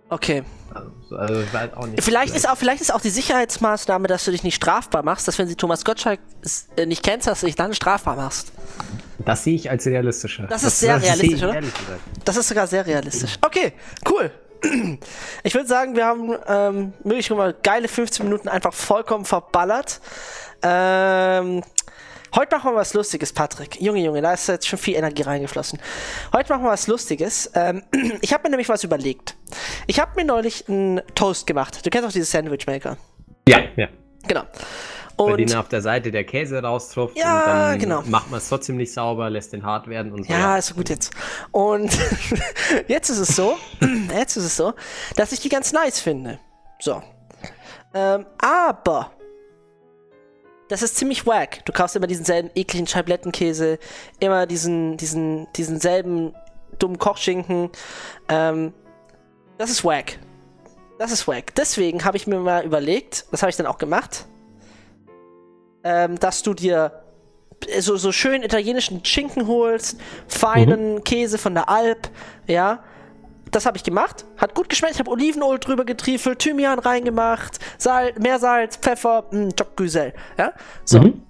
[0.09, 0.43] Okay.
[0.73, 4.55] Also, also halt vielleicht, ist auch, vielleicht ist auch die Sicherheitsmaßnahme, dass du dich nicht
[4.55, 6.19] strafbar machst, dass wenn sie Thomas Gottschalk
[6.75, 8.51] äh, nicht kennst, dass du dich dann strafbar machst.
[9.19, 10.43] Das sehe ich als realistischer.
[10.43, 11.61] Das, das ist sehr das realistisch, oder?
[12.23, 13.35] Das ist sogar sehr realistisch.
[13.41, 13.73] Okay,
[14.09, 14.31] cool.
[15.43, 20.01] Ich würde sagen, wir haben ähm, möglich mal geile 15 Minuten einfach vollkommen verballert.
[20.63, 21.63] Ähm,
[22.35, 23.81] Heute machen wir was Lustiges, Patrick.
[23.81, 25.79] Junge, Junge, da ist jetzt schon viel Energie reingeflossen.
[26.33, 27.51] Heute machen wir was Lustiges.
[27.53, 27.83] Ähm,
[28.21, 29.35] ich habe mir nämlich was überlegt.
[29.87, 31.85] Ich habe mir neulich einen Toast gemacht.
[31.85, 32.97] Du kennst auch diese Sandwichmaker.
[33.47, 33.87] Ja, ja.
[34.27, 34.43] Genau.
[35.15, 38.03] Und Bei denen auf der Seite der Käse raustropft ja, und dann genau.
[38.05, 40.31] macht man es trotzdem nicht sauber, lässt den hart werden und so.
[40.31, 41.11] Ja, ist gut jetzt.
[41.51, 41.91] Und
[42.87, 43.57] jetzt ist es so,
[44.15, 44.73] jetzt ist es so,
[45.15, 46.39] dass ich die ganz nice finde.
[46.79, 47.01] So.
[47.95, 49.11] Ähm, aber
[50.69, 51.65] das ist ziemlich wack.
[51.65, 53.79] Du kaufst immer diesen selben ekligen Scheiblettenkäse,
[54.19, 56.33] immer diesen, diesen, diesen selben
[56.79, 57.69] dummen Kochschinken.
[58.27, 58.73] Ähm,
[59.57, 60.19] das ist wack.
[60.99, 61.55] Das ist wack.
[61.55, 64.25] Deswegen habe ich mir mal überlegt, das habe ich dann auch gemacht,
[65.83, 67.03] ähm, dass du dir
[67.79, 71.03] so, so schön italienischen Schinken holst, feinen mhm.
[71.03, 72.09] Käse von der Alp,
[72.47, 72.83] ja,
[73.51, 74.25] das habe ich gemacht.
[74.37, 74.95] Hat gut geschmeckt.
[74.95, 80.13] Ich habe Olivenöl drüber getriefelt, Thymian reingemacht, Salz, Meersalz, Pfeffer, mh, Güsel.
[80.37, 80.53] Ja?
[80.85, 81.01] So.
[81.01, 81.21] Mhm.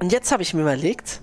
[0.00, 1.20] Und jetzt habe ich mir überlegt,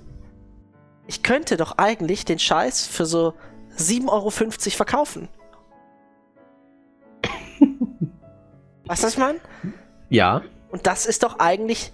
[1.07, 3.33] ich könnte doch eigentlich den Scheiß für so
[3.77, 5.27] 7,50 Euro verkaufen.
[8.85, 9.39] weißt du, was meine?
[10.09, 10.43] Ja.
[10.69, 11.91] Und das ist doch eigentlich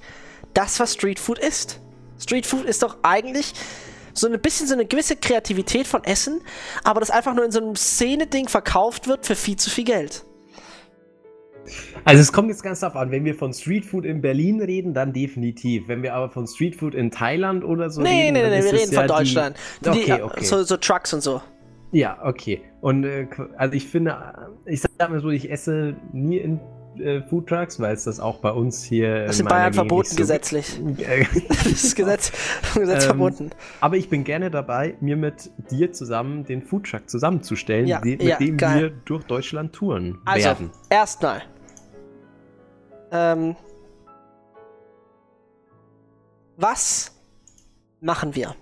[0.53, 1.79] das, was Streetfood ist.
[2.19, 3.53] Streetfood ist doch eigentlich
[4.17, 6.41] so ein bisschen so eine gewisse Kreativität von Essen,
[6.83, 10.25] aber das einfach nur in so einem Szene-Ding verkauft wird für viel zu viel Geld.
[12.03, 15.13] Also es kommt jetzt ganz darauf an, wenn wir von Streetfood in Berlin reden, dann
[15.13, 15.87] definitiv.
[15.87, 18.73] Wenn wir aber von Streetfood in Thailand oder so nee, reden, nee, nee, nee, wir
[18.73, 19.57] reden ja von Deutschland.
[19.83, 20.43] Die, okay, okay.
[20.43, 21.41] So, so, Trucks und so.
[21.91, 22.61] Ja, okay.
[22.81, 24.15] Und äh, also ich finde,
[24.65, 26.59] ich sag mal so, ich esse nie in
[26.99, 29.25] äh, Foodtrucks, weil es das auch bei uns hier.
[29.25, 30.79] Das ist in Bayern verboten so gesetzlich.
[31.47, 32.31] das ist Gesetz,
[32.73, 33.49] Gesetz ähm, verboten.
[33.81, 38.37] Aber ich bin gerne dabei, mir mit dir zusammen den Foodtruck zusammenzustellen, ja, mit ja,
[38.37, 38.81] dem geil.
[38.81, 40.71] wir durch Deutschland touren also, werden.
[40.89, 41.41] Erstmal.
[43.11, 43.55] Ähm,
[46.57, 47.11] was
[48.01, 48.55] machen wir?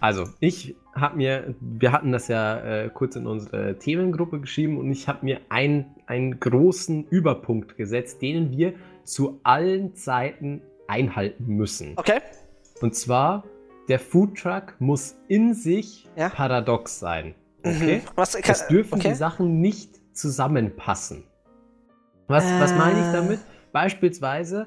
[0.00, 4.90] Also, ich habe mir, wir hatten das ja äh, kurz in unsere Themengruppe geschrieben und
[4.90, 11.94] ich habe mir ein, einen großen Überpunkt gesetzt, den wir zu allen Zeiten einhalten müssen.
[11.96, 12.20] Okay.
[12.80, 13.44] Und zwar,
[13.88, 16.28] der Foodtruck muss in sich ja.
[16.28, 17.34] paradox sein.
[17.60, 17.96] Okay?
[17.96, 18.02] Mhm.
[18.14, 19.10] Was, kann, es dürfen okay.
[19.10, 21.24] die Sachen nicht zusammenpassen.
[22.26, 22.60] Was, äh.
[22.60, 23.12] was meine ich äh.
[23.12, 23.40] damit?
[23.72, 24.66] Beispielsweise,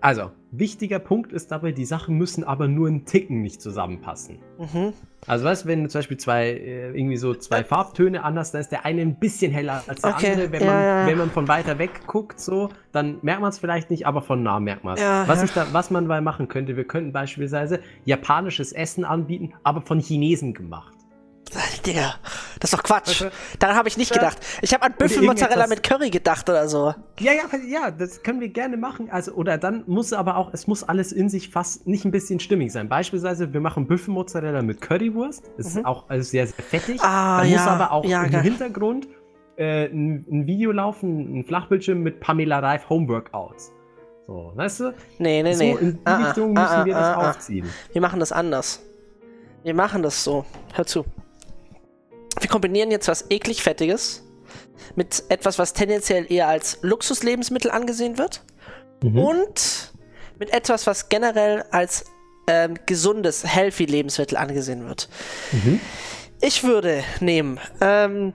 [0.00, 4.38] also, wichtiger Punkt ist dabei, die Sachen müssen aber nur einen Ticken nicht zusammenpassen.
[4.58, 4.92] Mhm.
[5.26, 8.70] Also, weißt du, wenn zum Beispiel zwei, äh, irgendwie so zwei Farbtöne anders, dann ist
[8.70, 10.32] der eine ein bisschen heller als der okay.
[10.32, 10.52] andere.
[10.52, 11.06] Wenn, ja, man, ja.
[11.06, 14.42] wenn man von weiter weg guckt, so, dann merkt man es vielleicht nicht, aber von
[14.42, 15.00] nah merkt man es.
[15.00, 19.82] Ja, was, da, was man mal machen könnte, wir könnten beispielsweise japanisches Essen anbieten, aber
[19.82, 20.97] von Chinesen gemacht.
[21.86, 22.14] Digga,
[22.60, 23.24] das ist doch Quatsch.
[23.58, 24.38] Daran habe ich nicht gedacht.
[24.62, 26.94] Ich habe an Büffelmozzarella mit Curry gedacht oder so.
[27.18, 29.08] Ja, ja, ja, das können wir gerne machen.
[29.10, 32.40] Also, oder dann muss aber auch, es muss alles in sich fast nicht ein bisschen
[32.40, 32.88] stimmig sein.
[32.88, 35.50] Beispielsweise, wir machen Büffelmozzarella mit Currywurst.
[35.56, 35.80] Das mhm.
[35.80, 37.00] ist auch also sehr, sehr fettig.
[37.02, 38.42] Ah, dann ja, muss aber auch ja, im geil.
[38.42, 39.08] Hintergrund
[39.56, 43.72] äh, ein, ein, Video laufen, ein Flachbildschirm mit Pamela Reif Homeworkouts.
[44.26, 44.94] So, weißt du?
[45.18, 45.72] Nee, nee, so nee.
[45.72, 47.68] In die ah, ah Richtung ah, müssen wir das ah, ah, aufziehen.
[47.92, 48.82] Wir machen das anders.
[49.64, 50.44] Wir machen das so.
[50.74, 51.04] Hör zu.
[52.40, 54.22] Wir kombinieren jetzt was eklig Fettiges
[54.96, 58.42] mit etwas, was tendenziell eher als Luxuslebensmittel angesehen wird.
[59.02, 59.18] Mhm.
[59.18, 59.92] Und
[60.38, 62.04] mit etwas, was generell als
[62.46, 65.08] ähm, gesundes, healthy Lebensmittel angesehen wird.
[65.52, 65.80] Mhm.
[66.40, 68.32] Ich würde nehmen, ähm,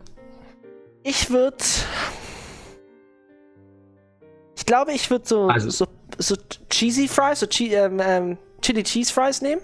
[1.04, 1.58] ich würde,
[4.56, 5.70] ich glaube, ich würde so, also.
[5.70, 5.88] so,
[6.18, 6.36] so
[6.70, 9.62] cheesy Fries, so che ähm, ähm, Chili Cheese Fries nehmen.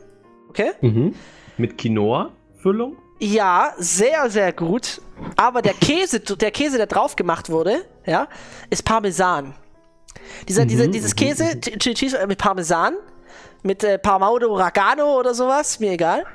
[0.49, 0.71] Okay?
[0.81, 1.13] Mhm.
[1.57, 2.97] Mit Quinoa-Füllung?
[3.19, 5.01] Ja, sehr, sehr gut.
[5.35, 8.27] Aber der Käse, der Käse, der drauf gemacht wurde, ja,
[8.69, 9.53] ist Parmesan.
[10.47, 11.59] Dieser, mhm, dieser, dieses Käse.
[11.59, 12.95] Cheese äh, mit Parmesan,
[13.61, 16.25] mit äh, Parmaudo Ragano oder sowas, mir egal.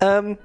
[0.00, 0.36] Ähm,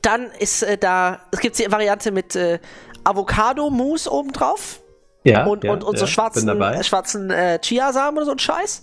[0.00, 2.58] dann ist äh, da, es gibt die Variante mit äh,
[3.04, 4.80] Avocado-Mousse obendrauf.
[5.24, 8.38] Ja, und, ja, und, und ja, so schwarzen, äh, schwarzen äh, Chiasamen oder so ein
[8.38, 8.82] Scheiß.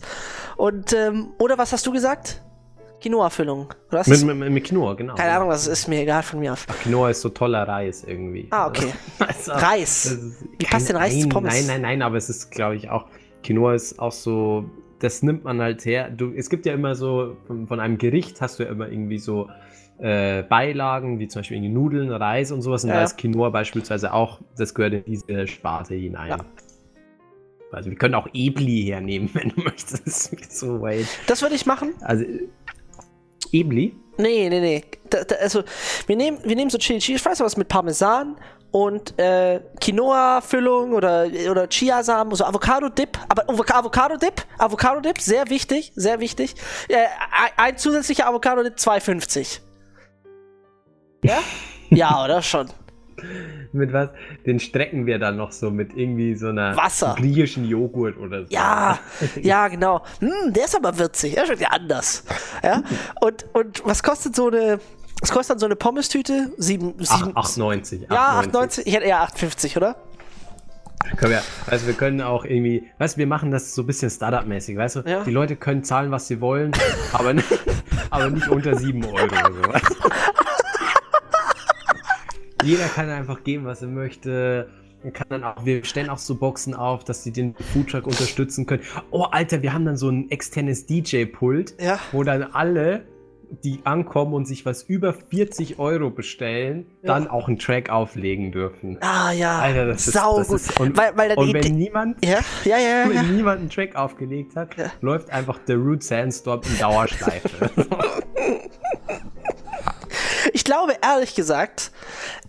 [0.58, 2.42] Und, ähm, oder was hast du gesagt?
[3.02, 3.74] Quinoa-Füllung.
[4.06, 5.16] Mit, mit, mit, Quinoa, genau.
[5.16, 6.68] Keine Ahnung, was es ist, mir egal von mir auf.
[6.70, 8.48] Ach, Quinoa ist so toller Reis irgendwie.
[8.52, 8.94] Ah, okay.
[9.20, 10.18] Also, Reis.
[10.60, 11.54] Wie passt denn Reis nein, zu Pommes?
[11.54, 13.08] Nein, nein, nein, aber es ist, glaube ich, auch.
[13.44, 14.66] Quinoa ist auch so.
[15.00, 16.12] Das nimmt man halt her.
[16.12, 19.18] Du, es gibt ja immer so, von, von einem Gericht hast du ja immer irgendwie
[19.18, 19.50] so
[19.98, 22.84] äh, Beilagen, wie zum Beispiel Nudeln, Reis und sowas.
[22.84, 22.98] Und ja.
[22.98, 26.30] da ist Quinoa beispielsweise auch, das gehört in diese Sparte hinein.
[26.30, 26.38] Ja.
[27.72, 30.52] Also wir können auch Ebli hernehmen, wenn du möchtest.
[30.52, 31.08] so weit.
[31.28, 31.94] Das würde ich machen.
[32.02, 32.26] Also
[33.52, 33.96] Ebli?
[34.18, 34.84] Nee, nee, nee.
[35.10, 35.64] Da, da, also,
[36.08, 38.38] wir nehmen, wir nehmen so Chili Cheese Fries, was mit Parmesan
[38.72, 43.18] und äh, Quinoa-Füllung oder, oder Chiasamen, so Avocado-Dip.
[43.28, 46.56] Aber Avocado-Dip, Avocado-Dip, sehr wichtig, sehr wichtig.
[46.88, 47.06] Äh,
[47.58, 49.60] ein zusätzlicher Avocado-Dip 2,50.
[51.24, 51.40] Ja?
[51.90, 52.70] ja, oder schon?
[53.72, 54.10] mit was?
[54.46, 57.16] Den strecken wir dann noch so mit irgendwie so einer Wasser.
[57.18, 58.48] griechischen Joghurt oder so.
[58.50, 59.00] Ja,
[59.42, 60.04] ja, genau.
[60.20, 61.36] Hm, der ist aber würzig.
[61.36, 62.24] Der schmeckt ja anders.
[62.64, 62.84] Ja?
[63.20, 64.80] Und, und was kostet so eine.
[65.22, 66.50] Was kostet dann so eine Pommes-Tüte?
[66.58, 68.08] 8,90.
[68.10, 68.82] Ja, 8,90.
[68.86, 69.96] Ich hätte eher 8,50, oder?
[71.18, 74.10] Können wir, also wir können auch irgendwie, weißt du, wir machen das so ein bisschen
[74.10, 75.00] Startup-mäßig, weißt du?
[75.02, 75.24] Ja.
[75.24, 76.72] Die Leute können zahlen, was sie wollen,
[77.14, 77.48] aber, nicht,
[78.10, 79.62] aber nicht unter 7 Euro oder so.
[82.64, 84.70] Jeder kann einfach geben, was er möchte.
[85.14, 88.84] kann dann auch, wir stellen auch so Boxen auf, dass sie den Foodtruck unterstützen können.
[89.10, 92.00] Oh, Alter, wir haben dann so ein externes DJ-Pult, ja.
[92.12, 93.04] wo dann alle,
[93.64, 97.14] die ankommen und sich was über 40 Euro bestellen, ja.
[97.14, 98.98] dann auch einen Track auflegen dürfen.
[99.02, 100.58] Ah ja, Alter, das ist, sau das gut.
[100.58, 104.56] Ist, und, weil, weil und wenn niemand, ja, ja, ja, wenn niemand einen Track aufgelegt
[104.56, 107.70] hat, läuft einfach der Root Sandstorm in Dauerschleife.
[110.62, 111.90] Ich glaube ehrlich gesagt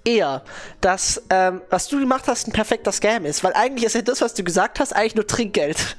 [0.04, 0.42] eher,
[0.82, 4.20] dass ähm, was du gemacht hast ein perfekter Scam ist, weil eigentlich ist ja das,
[4.20, 5.96] was du gesagt hast, eigentlich nur Trinkgeld.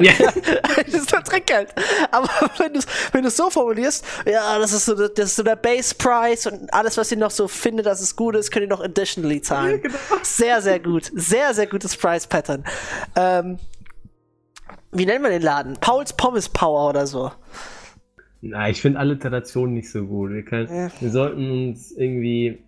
[0.00, 0.14] Ja.
[0.86, 1.74] das ist nur Trinkgeld.
[2.10, 5.56] Aber wenn du es wenn so formulierst, ja, das ist so, das ist so der
[5.56, 8.70] Base Price und alles, was ihr noch so findet, dass es gut ist, könnt ihr
[8.70, 9.72] noch additionally zahlen.
[9.72, 9.98] Ja, genau.
[10.22, 11.10] Sehr, sehr gut.
[11.14, 12.64] Sehr, sehr gutes Price Pattern.
[13.16, 13.58] Ähm,
[14.92, 15.76] wie nennen wir den Laden?
[15.78, 17.32] Pauls Pommes Power oder so.
[18.46, 20.30] Na, ich finde Alliteration nicht so gut.
[20.30, 20.90] Wir, können, ja.
[21.00, 22.62] wir sollten uns irgendwie.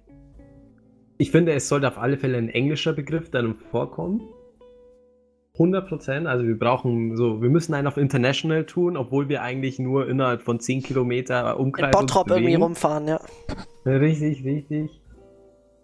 [1.19, 4.23] Ich finde, es sollte auf alle Fälle ein englischer Begriff dann vorkommen.
[5.55, 6.27] 100 Prozent.
[6.27, 10.43] Also wir brauchen so, wir müssen einen auf International tun, obwohl wir eigentlich nur innerhalb
[10.43, 11.95] von 10 Kilometer Umkreis.
[11.95, 13.21] In Bottrop irgendwie rumfahren, ja.
[13.85, 15.03] Richtig, richtig.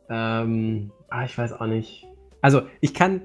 [0.09, 2.07] Ähm, ah, ich weiß auch nicht.
[2.41, 3.21] Also ich kann,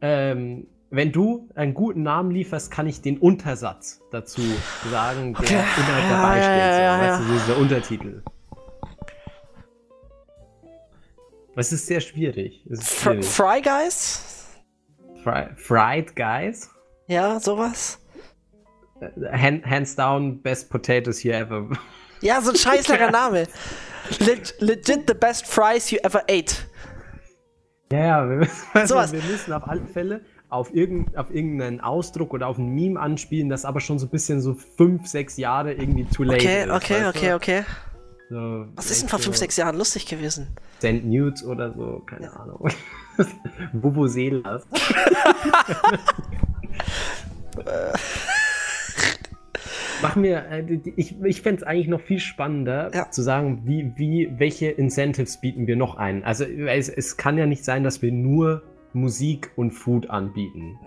[0.00, 4.42] ähm, wenn du einen guten Namen lieferst, kann ich den Untersatz dazu
[4.90, 5.54] sagen, der okay.
[5.54, 6.58] innerhalb ja, dabei steht.
[6.58, 8.22] Ja, ja, so, weißt du, dieser Untertitel.
[11.56, 12.66] Es ist sehr schwierig.
[12.66, 13.24] Ist schwierig.
[13.24, 14.50] Fry Guys?
[15.24, 16.68] Fry, fried Guys?
[17.06, 17.98] Ja, sowas.
[19.32, 21.70] Hand, hands down, best potatoes here ever.
[22.20, 23.48] Ja, so ein scheißlecker Name.
[24.18, 26.54] Leg, legit the best fries you ever ate.
[27.90, 30.20] Ja, ja, wir müssen, also, wir müssen auf alle Fälle
[30.52, 34.10] auf, irgend, auf irgendeinen Ausdruck oder auf ein Meme anspielen, das aber schon so ein
[34.10, 36.70] bisschen so fünf, sechs Jahre irgendwie too late okay, ist.
[36.70, 37.64] Okay, okay, okay, okay.
[38.28, 40.48] So, Was ist denn vor fünf, sechs Jahren lustig gewesen?
[40.78, 41.04] St.
[41.04, 42.32] Newt oder so, keine ja.
[42.32, 42.68] Ahnung.
[43.72, 44.66] Vuvuzelas.
[50.02, 53.10] Machen wir, äh, ich, ich fände es eigentlich noch viel spannender ja.
[53.10, 56.24] zu sagen, wie, wie, welche Incentives bieten wir noch ein.
[56.24, 58.62] Also es, es kann ja nicht sein, dass wir nur
[58.92, 60.78] Musik und Food anbieten.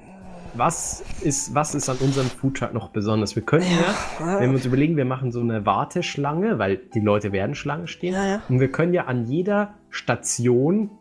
[0.54, 3.36] Was ist, was ist an unserem Foodtruck noch besonders?
[3.36, 7.02] Wir können ja, ja, wenn wir uns überlegen, wir machen so eine Warteschlange, weil die
[7.02, 8.14] Leute werden Schlange stehen.
[8.14, 10.92] Ja, und wir können ja an jeder Station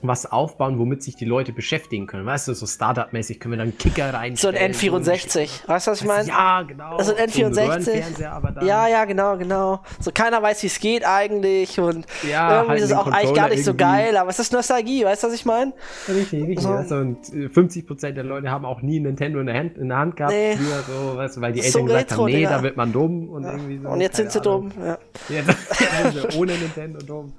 [0.00, 2.24] was aufbauen, womit sich die Leute beschäftigen können.
[2.24, 4.36] Weißt du, so Startup-mäßig können wir dann Kicker rein.
[4.36, 5.66] So ein N64.
[5.66, 6.28] weißt du, was ich meine?
[6.28, 6.96] Ja, genau.
[6.96, 8.60] Also ein N64.
[8.60, 9.80] So ja, ja, genau, genau.
[9.98, 13.34] So keiner weiß, wie es geht eigentlich und ja, irgendwie halt ist es auch eigentlich
[13.34, 15.72] gar nicht so geil, aber es ist Nostalgie, weißt du, was ich meine?
[16.08, 16.60] Richtig, richtig.
[16.60, 16.70] So.
[16.70, 19.88] Also, und 50% äh, der Leute haben auch nie ein Nintendo in der Hand, in
[19.88, 20.56] der Hand gehabt, nee.
[20.56, 22.92] früher so, weißt du, weil die Eltern so gesagt Retro, haben, nee, da wird man
[22.92, 23.52] dumm und ja.
[23.52, 23.88] irgendwie so.
[23.88, 24.72] Und jetzt sind sie Ahnung.
[24.76, 24.98] dumm, ja.
[25.28, 27.32] Jetzt sie ohne Nintendo dumm.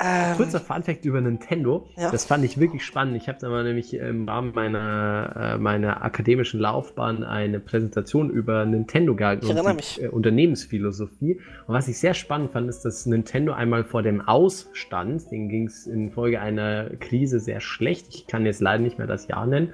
[0.00, 1.88] Ähm, Kurzer Funfact über Nintendo.
[1.96, 2.10] Ja.
[2.10, 3.16] Das fand ich wirklich spannend.
[3.16, 8.64] Ich habe da mal nämlich im Rahmen meiner, äh, meiner akademischen Laufbahn eine Präsentation über
[8.64, 10.02] Nintendo gehalten ich und mich.
[10.02, 11.40] Äh, Unternehmensphilosophie.
[11.66, 15.66] Und was ich sehr spannend fand, ist, dass Nintendo einmal vor dem Ausstand, den ging
[15.66, 18.06] es infolge einer Krise sehr schlecht.
[18.10, 19.72] Ich kann jetzt leider nicht mehr das Jahr nennen.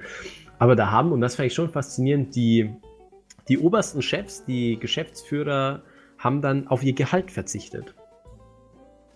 [0.57, 2.71] Aber da haben, und das fand ich schon faszinierend, die,
[3.47, 5.83] die obersten Chefs, die Geschäftsführer,
[6.17, 7.93] haben dann auf ihr Gehalt verzichtet.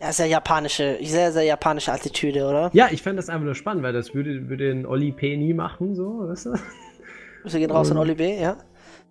[0.02, 2.70] Ja, sehr japanische, sehr, sehr japanische Attitüde, oder?
[2.74, 5.54] Ja, ich fände das einfach nur spannend, weil das würde, würde ein Oli P nie
[5.54, 6.54] machen, so, weißt du?
[7.42, 8.58] Grüße gehen raus an Oli B, ja.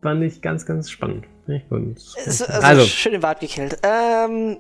[0.03, 1.27] Fand ich ganz, ganz spannend.
[1.47, 3.79] also, also, schön im Wald gekillt.
[3.83, 4.59] Ähm,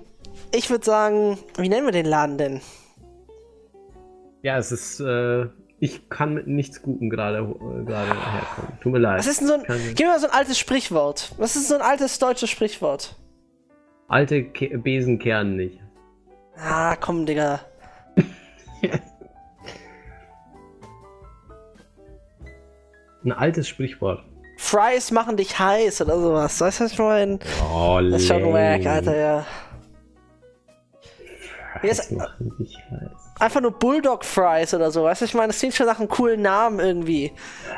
[0.55, 2.61] ich würde sagen, wie nennen wir den Laden denn?
[4.43, 5.47] Ja, es ist, äh,
[5.81, 8.81] ich kann mit nichts Guten gerade äh, herkommen.
[8.81, 9.19] Tut mir leid.
[9.19, 9.63] Was ist denn so ein,
[9.95, 11.33] gib mir mal so ein altes Sprichwort.
[11.39, 13.17] Was ist so ein altes deutsches Sprichwort?
[14.09, 15.81] Alte Ke Besen kehren nicht.
[16.61, 17.61] Ah, komm, Digga.
[23.25, 24.25] Ein altes Sprichwort.
[24.57, 26.61] Fries machen dich heiß oder sowas.
[26.61, 27.39] Weißt du, was ich meine?
[27.73, 29.47] Oh, das ist schon wack, Alter, ja.
[31.81, 33.28] Fries machen dich heiß.
[33.39, 35.05] Einfach nur Bulldog Fries oder so.
[35.05, 37.33] Weißt du, ich meine, das klingt schon nach einem coolen Namen irgendwie.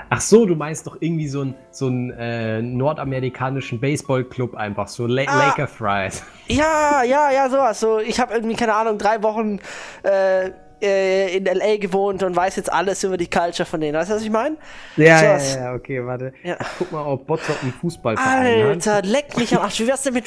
[0.08, 5.24] Ach so, du meinst doch irgendwie so einen so äh, nordamerikanischen Baseballclub einfach, so La
[5.26, 6.22] ah, Laker Fries.
[6.48, 7.78] Ja, ja, ja, sowas.
[7.78, 9.58] So, ich habe irgendwie, keine Ahnung, drei Wochen
[10.02, 10.50] äh,
[10.82, 13.96] äh, in LA gewohnt und weiß jetzt alles über die Culture von denen.
[13.96, 14.56] Weißt du, was ich meine?
[14.96, 16.32] Ja, ja, ja, okay, warte.
[16.42, 16.56] Ja.
[16.78, 19.06] Guck mal, ob Bottrop ein Fußballverein Alter, hat.
[19.06, 19.80] leck mich am Arsch.
[19.80, 20.24] Wie wär's denn mit,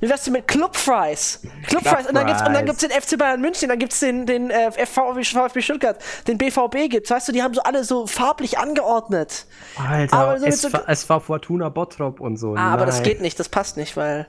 [0.00, 1.40] wie wär's denn mit Club Fries?
[1.66, 2.06] Club, Club Fries.
[2.06, 4.70] Und dann, gibt's, und dann gibt's den FC Bayern München, dann gibt's den, den äh,
[4.70, 7.10] VfB Stuttgart, den BVB gibt's.
[7.10, 9.46] Weißt du, die haben so alle so farblich angeordnet.
[9.76, 12.54] Alter, aber so SV, so, SV Fortuna Bottrop und so.
[12.54, 14.26] Ah, aber das geht nicht, das passt nicht, weil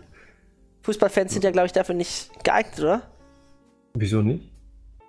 [0.83, 3.01] Fußballfans sind ja, glaube ich, dafür nicht geeignet, oder?
[3.93, 4.54] Wieso nicht?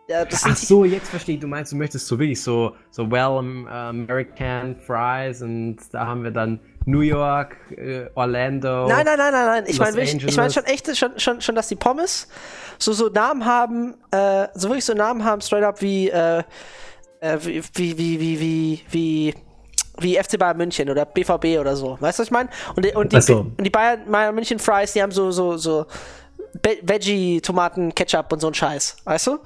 [0.08, 1.40] Ach so, jetzt verstehe ich.
[1.40, 6.22] Du meinst, du möchtest so wirklich so, so well um, American Fries und da haben
[6.22, 8.86] wir dann New York, äh, Orlando.
[8.88, 9.64] Nein, nein, nein, nein, nein.
[9.66, 12.28] Ich meine ich mein schon echt, schon, schon, schon, dass die Pommes
[12.78, 16.42] so, so Namen haben, äh, so wirklich so Namen haben, straight up wie, äh,
[17.20, 19.34] äh wie, wie, wie, wie, wie, wie,
[19.98, 21.96] wie FC Bayern München oder BVB oder so.
[22.00, 22.50] Weißt du, was ich meine?
[22.76, 23.38] Und, und, die, so.
[23.38, 25.86] und die Bayern, Bayern München Fries, die haben so, so, so
[26.82, 28.96] Veggie, Tomaten, Ketchup und so ein Scheiß.
[29.04, 29.38] Weißt du?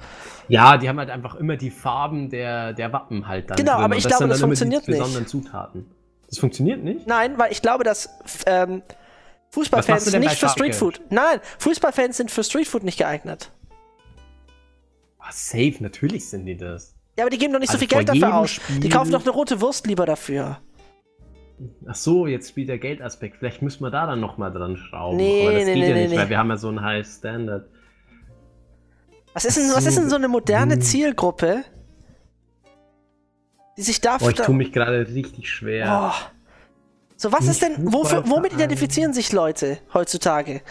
[0.47, 3.57] Ja, die haben halt einfach immer die Farben der, der Wappen halt dann.
[3.57, 3.83] Genau, drin.
[3.85, 4.97] aber ich glaube, das funktioniert nicht.
[4.99, 5.85] besonderen Zutaten.
[6.27, 7.07] Das funktioniert nicht?
[7.07, 8.09] Nein, weil ich glaube, dass
[8.45, 8.83] ähm,
[9.49, 11.01] Fußballfans sind nicht für Streetfood.
[11.09, 13.51] Nein, Fußballfans sind für Streetfood nicht geeignet.
[15.19, 16.95] Oh, safe, natürlich sind die das.
[17.17, 18.51] Ja, aber die geben doch nicht also so viel Geld dafür aus.
[18.51, 20.61] Spiel die kaufen doch eine rote Wurst lieber dafür.
[21.87, 23.37] Ach so, jetzt spielt der Geldaspekt.
[23.37, 25.17] Vielleicht müssen wir da dann nochmal dran schrauben.
[25.17, 26.81] Nee, aber das nee, geht nee, ja nee, nicht, weil wir haben ja so einen
[26.81, 27.67] High Standard.
[29.33, 30.81] Was ist denn, was ist denn so eine moderne Hm.
[30.81, 31.63] Zielgruppe,
[33.77, 34.27] die sich dafür.
[34.27, 36.11] Boah, ich tue mich gerade richtig schwer.
[36.13, 36.31] Oh.
[37.15, 40.61] So, was ist denn, wofür, womit identifizieren sich Leute heutzutage?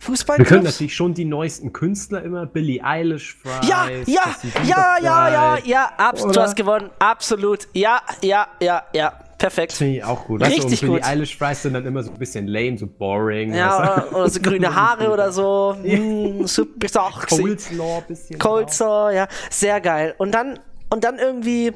[0.00, 0.38] Fußball?
[0.38, 4.34] Wir können natürlich schon die neuesten Künstler immer, Billie Eilish, Fries, Ja, ja,
[4.64, 9.72] ja, ja, ja, ja, absolut, du hast gewonnen, absolut, ja, ja, ja, ja, perfekt.
[9.74, 10.40] finde ich auch gut.
[10.40, 11.08] Weißt du, Richtig und Billie gut.
[11.08, 13.52] Eilish Fries sind dann immer so ein bisschen lame, so boring.
[13.54, 17.10] Ja, oder, oder so grüne Haare oder so, mm, super.
[17.28, 18.38] Coleslaw ein bisschen.
[18.38, 20.14] Coleslaw, ja, sehr geil.
[20.16, 21.72] Und dann, und dann irgendwie,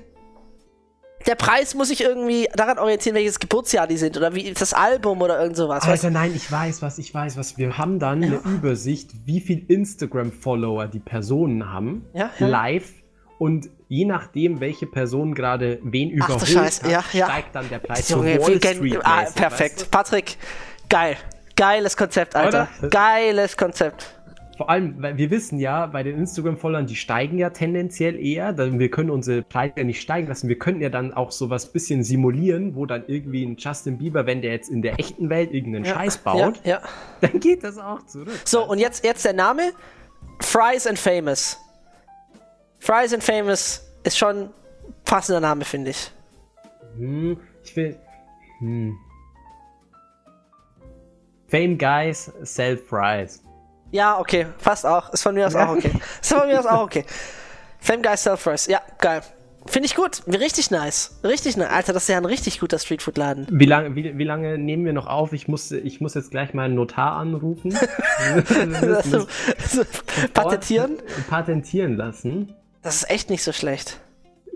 [1.27, 5.23] der Preis muss sich irgendwie daran orientieren, welches Geburtsjahr die sind oder wie das Album
[5.23, 5.85] oder irgend sowas.
[5.85, 7.57] Alter, nein, ich weiß was, ich weiß was.
[7.57, 12.47] Wir haben dann eine Übersicht, wie viel Instagram-Follower die Personen haben, Ja, ja.
[12.47, 12.93] live.
[13.39, 17.27] Und je nachdem, welche Person gerade wen Ach du überholt Scheiße, hat, ja, ja.
[17.27, 19.81] steigt dann der Preis Junge, Wall Street ah, perfekt.
[19.81, 20.37] weißt Patrick,
[20.89, 21.17] geil.
[21.57, 22.69] Geiles Konzept, Alter.
[22.81, 22.89] Oder?
[22.91, 24.14] Geiles Konzept.
[24.57, 28.53] Vor allem, weil wir wissen ja, bei den Instagram-Followern, die steigen ja tendenziell eher.
[28.53, 30.49] Dann, wir können unsere Preise ja nicht steigen lassen.
[30.49, 34.43] Wir könnten ja dann auch sowas bisschen simulieren, wo dann irgendwie ein Justin Bieber, wenn
[34.43, 36.83] der jetzt in der echten Welt irgendeinen Ja, Scheiß baut, Ja, ja.
[37.21, 38.39] dann geht das auch zurück.
[38.45, 39.73] So, und jetzt, jetzt der Name:
[40.41, 41.59] Fries and Famous.
[42.79, 44.51] Fries and Famous ist schon ein
[45.05, 46.11] passender Name, finde ich.
[46.97, 47.99] Hm, ich will.
[48.61, 48.97] Hm.
[51.49, 53.43] Fame Guys sell fries.
[53.95, 55.13] Ja, okay, fast auch.
[55.13, 55.93] Ist von mir aus auch okay.
[56.21, 57.05] Ist von mir aus auch okay.
[57.79, 58.67] Fame Guy Self Fries.
[58.67, 59.23] Ja, geil.
[59.67, 60.23] Finde ich gut.
[60.27, 61.17] Richtig nice.
[61.23, 61.71] Richtig nice.
[61.71, 63.47] Alter, das ist ja ein richtig guter Streetfood-Laden.
[63.53, 65.33] Wie lange, wie, wie lange nehmen wir noch auf?
[65.33, 67.73] Ich muss, ich muss jetzt gleich mal einen Notar anrufen.
[70.35, 70.97] Patentieren?
[71.31, 72.53] Patentieren lassen.
[72.83, 74.01] Das ist echt nicht so schlecht.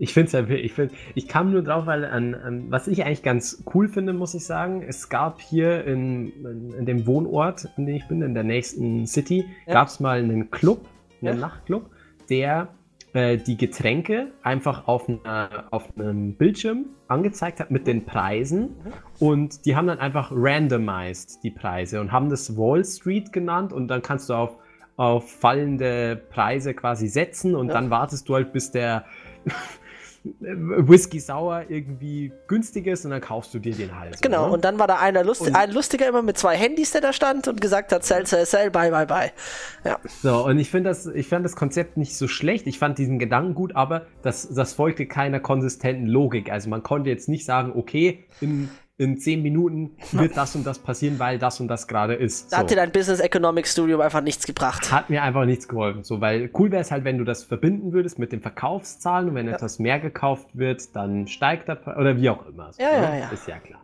[0.01, 3.05] Ich finde es ja, ich finde, ich kam nur drauf, weil an, an, was ich
[3.05, 7.68] eigentlich ganz cool finde, muss ich sagen, es gab hier in, in, in dem Wohnort,
[7.76, 9.74] in dem ich bin, in der nächsten City, Ja.
[9.74, 10.86] gab es mal einen Club,
[11.20, 11.40] einen Ja.
[11.49, 11.90] Nachtclub,
[12.30, 12.68] der
[13.12, 18.76] äh, die Getränke einfach auf, einer, auf einem Bildschirm angezeigt hat mit den Preisen
[19.18, 23.88] und die haben dann einfach randomized die Preise und haben das Wall Street genannt und
[23.88, 24.59] dann kannst du auf,
[24.96, 27.74] auf fallende Preise quasi setzen und Ja.
[27.74, 29.07] dann wartest du halt, bis der
[30.41, 34.20] Whisky Sauer irgendwie günstig ist und dann kaufst du dir den halt.
[34.22, 34.53] Genau, ne?
[34.53, 37.12] und dann war da einer Lust Und- ein Lustiger immer mit zwei Handys, der da
[37.12, 39.31] stand und gesagt hat, sell, sell, sell, bye, bye, bye.
[39.85, 42.66] Ja, So, und ich finde das, ich fand das Konzept nicht so schlecht.
[42.66, 46.51] Ich fand diesen Gedanken gut, aber das, das folgte keiner konsistenten Logik.
[46.51, 48.68] Also man konnte jetzt nicht sagen, okay, in,
[48.99, 52.53] in zehn Minuten wird das und das passieren, weil das und das gerade ist.
[52.53, 52.62] da So.
[52.62, 54.90] hat dir dein Business Economics Studium einfach nichts gebracht.
[54.90, 56.03] Hat mir einfach nichts geholfen.
[56.03, 59.34] So, weil cool wäre es halt, wenn du das verbinden würdest mit den Verkaufszahlen und
[59.36, 62.72] wenn etwas mehr gekauft wird, dann steigt der Preis oder wie auch immer.
[62.72, 63.07] So, Ja, ne?
[63.07, 63.28] ja, ja.
[63.30, 63.80] Ist ja klar.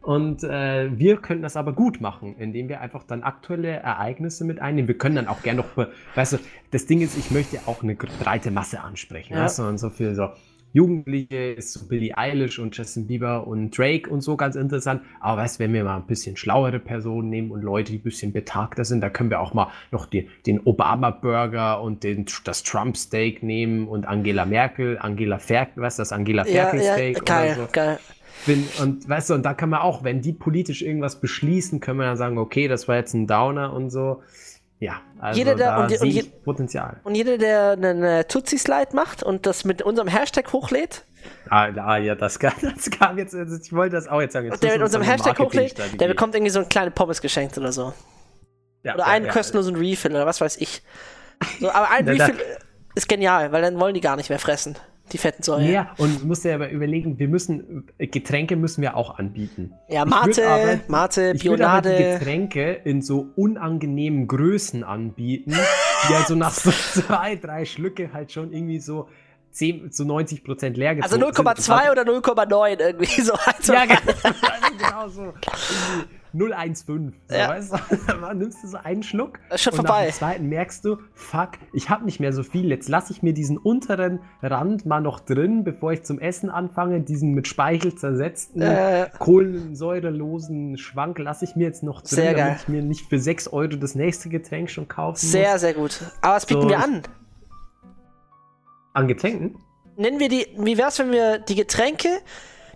[0.00, 4.60] Und äh, wir können das aber gut machen, indem wir einfach dann aktuelle Ereignisse mit
[4.62, 4.88] einnehmen.
[4.88, 6.38] Wir können dann auch gerne noch, weißt du,
[6.70, 9.34] das Ding ist, ich möchte auch eine breite Masse ansprechen.
[9.34, 9.44] Ja.
[9.44, 10.28] Weißt du, und so viel so
[10.72, 15.02] Jugendliche ist so Billie Eilish und Justin Bieber und Drake und so ganz interessant.
[15.20, 18.02] Aber weißt du, wenn wir mal ein bisschen schlauere Personen nehmen und Leute, die ein
[18.02, 22.62] bisschen betagter sind, da können wir auch mal noch den, den Obama-Burger und den, das
[22.62, 27.54] Trump-Steak nehmen und Angela Merkel, Angela Ferkel, weißt du, das Angela Ja, ja, Ferkel-Steak geil,
[27.56, 27.72] oder so.
[27.72, 27.98] geil.
[28.44, 31.98] Bin, und weißt du, und da kann man auch, wenn die politisch irgendwas beschließen, können
[31.98, 34.22] wir dann sagen, okay, das war jetzt ein Downer und so.
[34.78, 37.00] Ja, also Jeder, der- da und und je- Potenzial.
[37.04, 41.04] Und jeder, der einen äh, Tutsi-Slide macht und das mit unserem Hashtag hochlädt,
[41.50, 44.46] Ah, ah, ja, das kam, das kam jetzt, also ich wollte das auch jetzt sagen.
[44.46, 47.56] Jetzt der mit unserem uns Hashtag hochlädt, der bekommt irgendwie so eine kleine Pommes geschenkt
[47.58, 47.92] oder so.
[48.84, 49.32] ja, Oder ja, einen ja.
[49.32, 50.82] kostenlosen Refill oder was weiß ich.
[51.58, 52.36] So, aber ein Refill
[52.94, 54.76] ist genial, weil dann wollen die gar nicht mehr fressen.
[55.12, 55.70] Die fetten Säuren.
[55.70, 59.72] Ja, und du musst dir aber überlegen, wir müssen, äh, Getränke müssen wir auch anbieten.
[59.88, 62.18] Ja, Ich Mate, aber- Mate, Ich würde aber die Bionade.
[62.18, 65.52] Getränke in so unangenehmen Größen anbieten,
[66.08, 69.08] die also nach so zwei, drei Schlücke halt schon irgendwie so
[69.56, 71.74] 10 zu 90 Prozent leer Also getrunken sind.
[71.76, 73.32] 0,2 oder 0,9 irgendwie so.
[73.34, 75.22] Also, Ja, genau, so.
[75.22, 76.06] Irgendwie
[76.38, 77.14] 015.
[77.28, 77.48] So, Ja.
[77.48, 77.76] weißt du?
[78.20, 79.38] Dann nimmst du so einen Schluck.
[79.50, 80.00] Ist schon und vorbei.
[80.00, 82.68] Nach dem zweiten merkst du, fuck, ich habe nicht mehr so viel.
[82.68, 87.00] Jetzt lasse ich mir diesen unteren Rand mal noch drin, bevor ich zum Essen anfange.
[87.00, 89.06] Diesen mit Speichel zersetzten, Äh.
[89.18, 92.44] kohlensäurelosen Schwank lasse ich mir jetzt noch drin, Sehr geil.
[92.44, 95.60] damit ich mir nicht für 6 Euro das nächste Getränk schon kaufen sehr, muss.
[95.62, 96.00] sehr gut.
[96.20, 97.02] Aber was bieten So, wir an?
[98.96, 99.58] An Getränken?
[99.96, 102.08] Nennen wir die, wie wär's, wenn wir die Getränke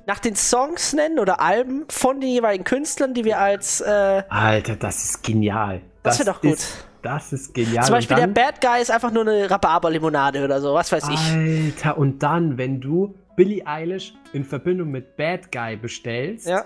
[0.07, 4.77] nach den Songs nennen oder Alben von den jeweiligen Künstlern, die wir als, äh, Alter,
[4.77, 5.81] das ist genial.
[6.03, 6.53] Das wär doch gut.
[6.55, 7.85] Ist, das ist genial.
[7.85, 11.09] zum Beispiel dann- der Bad Guy ist einfach nur eine Rhabarberlimonade oder so, was weiß
[11.09, 11.33] ich.
[11.33, 16.65] Alter, und dann, wenn du Billie Eilish in Verbindung mit Bad Guy bestellst, Ja.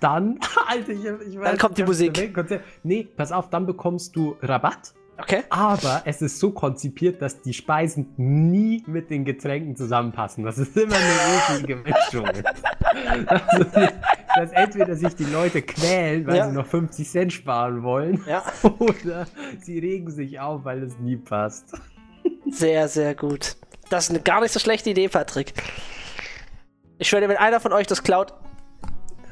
[0.00, 0.38] dann,
[0.68, 2.34] Alter, ich, ich weiß, dann kommt die Musik.
[2.82, 4.92] Nee, pass auf, dann bekommst du Rabatt.
[5.18, 5.42] Okay.
[5.50, 10.44] Aber es ist so konzipiert, dass die Speisen nie mit den Getränken zusammenpassen.
[10.44, 12.26] Das ist immer eine riesige Mischung.
[13.26, 13.64] also,
[14.36, 16.48] dass entweder sich die Leute quälen, weil ja.
[16.48, 18.44] sie noch 50 Cent sparen wollen, ja.
[18.78, 19.26] oder
[19.60, 21.72] sie regen sich auf, weil es nie passt.
[22.50, 23.56] Sehr, sehr gut.
[23.90, 25.52] Das ist eine gar nicht so schlechte Idee, Patrick.
[26.98, 28.34] Ich schwöre, wenn einer von euch das klaut,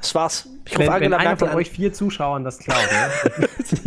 [0.01, 0.49] das war's.
[0.67, 1.57] Ich wenn, wenn einer von an.
[1.57, 2.79] euch vier Zuschauern das klaut,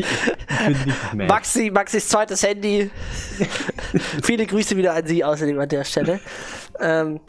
[1.16, 1.28] ne?
[1.28, 2.90] Maxi, Maxis zweites Handy.
[4.24, 6.20] Viele Grüße wieder an Sie außerdem an der Stelle.
[6.80, 7.20] Ähm,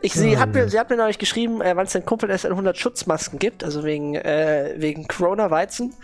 [0.00, 2.74] ich, sie, hat mir, sie hat mir neulich geschrieben, äh, wann es denn Kumpel S100
[2.74, 5.94] Schutzmasken gibt, also wegen, äh, wegen Corona-Weizen.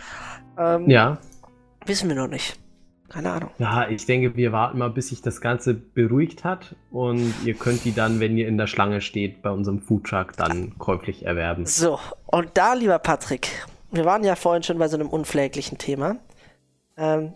[0.57, 1.17] Ähm, ja.
[1.85, 2.57] Wissen wir noch nicht.
[3.09, 3.49] Keine Ahnung.
[3.57, 7.83] Ja, ich denke, wir warten mal, bis sich das Ganze beruhigt hat und ihr könnt
[7.83, 11.65] die dann, wenn ihr in der Schlange steht, bei unserem Foodtruck dann käuflich erwerben.
[11.65, 13.49] So, und da, lieber Patrick,
[13.91, 16.17] wir waren ja vorhin schon bei so einem unpfleglichen Thema.
[16.97, 17.33] Ähm,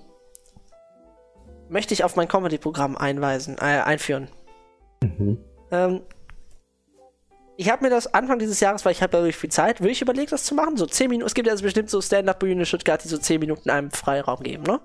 [1.69, 4.28] möchte ich auf mein Comedy-Programm einweisen, äh, einführen.
[5.01, 5.39] Mhm.
[5.71, 6.01] Ähm,
[7.57, 10.32] ich habe mir das Anfang dieses Jahres, weil ich habe wirklich viel Zeit, wirklich überlegt,
[10.32, 10.78] das zu machen.
[10.78, 11.28] So 10 Minuten.
[11.28, 14.41] Es gibt ja also bestimmt so Stand-Up-Bühnen in Stuttgart, die so 10 Minuten einem Freiraum
[14.41, 14.80] geben, ne?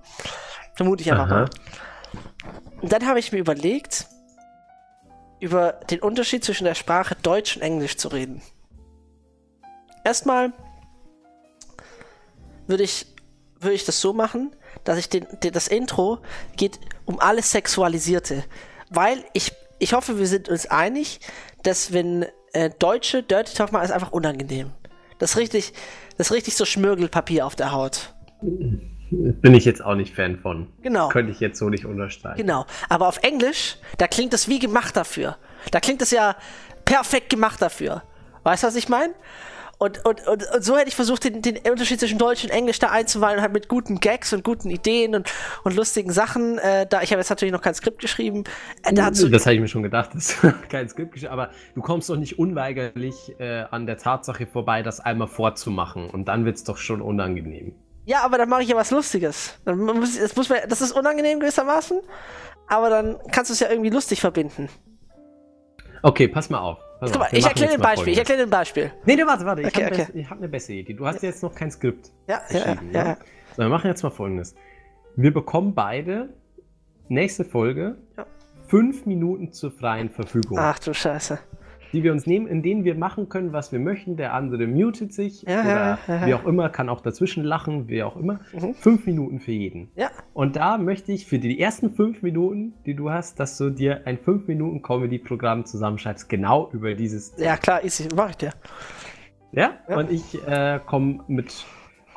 [0.79, 1.35] Vermute ich einfach Aha.
[1.35, 1.51] mal.
[2.81, 4.07] Und dann habe ich mir überlegt,
[5.41, 8.43] über den Unterschied zwischen der Sprache Deutsch und Englisch zu reden.
[10.05, 10.53] Erstmal
[12.68, 13.07] würde ich,
[13.59, 14.55] würde ich das so machen,
[14.85, 16.20] dass ich den, den, das Intro
[16.57, 18.45] geht um alles Sexualisierte.
[18.89, 21.18] Weil ich, ich hoffe, wir sind uns einig,
[21.64, 24.70] dass wenn äh, Deutsche Dirty Talk machen, ist einfach unangenehm.
[25.18, 25.72] Das ist richtig,
[26.16, 28.14] das ist richtig so Schmirgelpapier auf der Haut.
[29.11, 30.69] Bin ich jetzt auch nicht Fan von.
[30.83, 31.09] Genau.
[31.09, 32.37] Könnte ich jetzt so nicht unterstreichen.
[32.37, 32.67] Genau.
[32.89, 35.37] Aber auf Englisch, da klingt das wie gemacht dafür.
[35.71, 36.37] Da klingt es ja
[36.85, 38.03] perfekt gemacht dafür.
[38.45, 39.15] Weißt du, was ich meine?
[39.79, 42.81] Und, und, und, und, so hätte ich versucht, den, den Unterschied zwischen Deutsch und Englisch
[42.81, 45.33] da einzuweihen, halt mit guten Gags und guten Ideen und,
[45.63, 46.59] und lustigen Sachen.
[46.59, 48.43] Äh, da, ich habe jetzt natürlich noch kein Skript geschrieben.
[48.83, 50.37] Äh, dazu, das habe ich mir schon gedacht, dass
[50.69, 54.99] kein Skript geschrieben aber du kommst doch nicht unweigerlich äh, an der Tatsache vorbei, das
[54.99, 56.11] einmal vorzumachen.
[56.11, 57.75] Und dann wird es doch schon unangenehm.
[58.09, 59.59] Ja, aber dann mache ich ja was Lustiges.
[59.67, 62.01] Dann muss, das, muss man, das ist unangenehm gewissermaßen,
[62.67, 64.71] aber dann kannst du es ja irgendwie lustig verbinden.
[66.03, 66.79] Okay, pass mal auf.
[67.01, 68.15] Pass Guck mal, ich erkläre ein Beispiel.
[68.15, 68.91] Ich erkläre ein Beispiel.
[69.05, 69.61] Nee, nee, warte, warte.
[69.61, 70.27] Ich okay, habe okay.
[70.31, 70.95] hab eine bessere Idee.
[70.95, 71.29] Du hast ja.
[71.29, 72.11] jetzt noch kein Skript.
[72.29, 73.17] Ja, ja, ja, ja.
[73.55, 74.55] So, wir machen jetzt mal folgendes.
[75.15, 76.31] Wir bekommen beide
[77.09, 78.25] nächste Folge ja.
[78.69, 80.59] fünf Minuten zur freien Verfügung.
[80.59, 81.39] Ach du Scheiße
[81.93, 84.16] die wir uns nehmen, in denen wir machen können, was wir möchten.
[84.16, 87.89] Der andere mutet sich ja, oder ja, ja, wie auch immer, kann auch dazwischen lachen,
[87.89, 88.41] wie auch immer.
[88.53, 88.74] Mhm.
[88.74, 89.89] Fünf Minuten für jeden.
[89.97, 90.11] Ja.
[90.34, 94.03] Und da möchte ich für die ersten fünf Minuten, die du hast, dass du dir
[94.07, 97.34] ein fünf Minuten Comedy-Programm zusammenschreibst, genau über dieses.
[97.39, 98.53] Ja, klar, easy, mach ich dir.
[99.53, 99.72] Ja?
[99.89, 101.64] Und ich äh, komme mit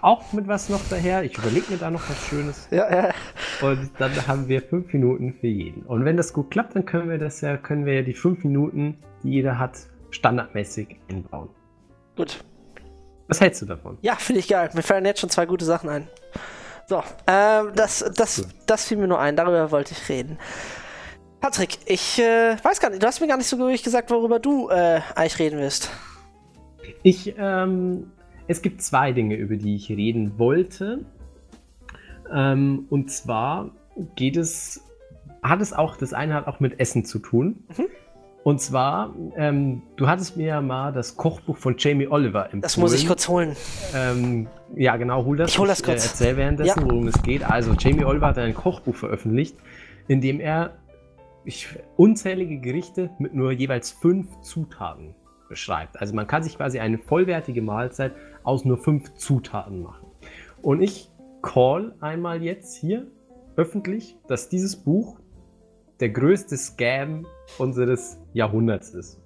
[0.02, 1.24] auch mit was noch daher.
[1.24, 2.68] Ich überlege mir da noch was Schönes.
[2.72, 3.14] Ja, ja.
[3.62, 5.84] Und dann haben wir fünf Minuten für jeden.
[5.84, 8.44] Und wenn das gut klappt, dann können wir das ja, können wir ja die fünf
[8.44, 9.78] Minuten, die jeder hat,
[10.10, 11.50] standardmäßig einbauen.
[12.16, 12.44] Gut.
[13.28, 13.98] Was hältst du davon?
[14.02, 14.70] Ja, finde ich geil.
[14.74, 16.08] Mir fallen jetzt schon zwei gute Sachen ein.
[16.88, 19.38] So, ähm, das, das, das fiel mir nur ein.
[19.38, 20.38] Darüber wollte ich reden.
[21.40, 24.70] Patrick, ich äh, weiß gar nicht, du hast mir gar nicht so gesagt, worüber du
[24.70, 25.90] äh, eigentlich reden wirst.
[27.04, 28.12] Ich ähm,
[28.52, 31.06] es gibt zwei Dinge, über die ich reden wollte.
[32.32, 33.72] Ähm, und zwar
[34.16, 34.86] geht es,
[35.42, 37.64] hat es auch, das eine hat auch mit Essen zu tun.
[37.78, 37.86] Mhm.
[38.44, 42.62] Und zwar, ähm, du hattest mir ja mal das Kochbuch von Jamie Oliver empfohlen.
[42.62, 43.56] Das muss ich kurz holen.
[43.96, 45.52] Ähm, ja, genau, hol das.
[45.52, 46.06] Ich hol das kurz.
[46.06, 46.86] Ich äh, erzähl währenddessen, ja.
[46.86, 47.44] worum es geht.
[47.44, 49.56] Also, Jamie Oliver hat ein Kochbuch veröffentlicht,
[50.08, 50.78] in dem er
[51.46, 55.14] ich, unzählige Gerichte mit nur jeweils fünf Zutaten
[55.52, 56.00] beschreibt.
[56.00, 58.14] Also man kann sich quasi eine vollwertige Mahlzeit
[58.44, 60.08] aus nur fünf Zutaten machen.
[60.62, 61.10] Und ich
[61.42, 63.08] call einmal jetzt hier
[63.56, 65.20] öffentlich, dass dieses Buch
[66.00, 67.26] der größte Scam
[67.58, 69.22] unseres Jahrhunderts ist.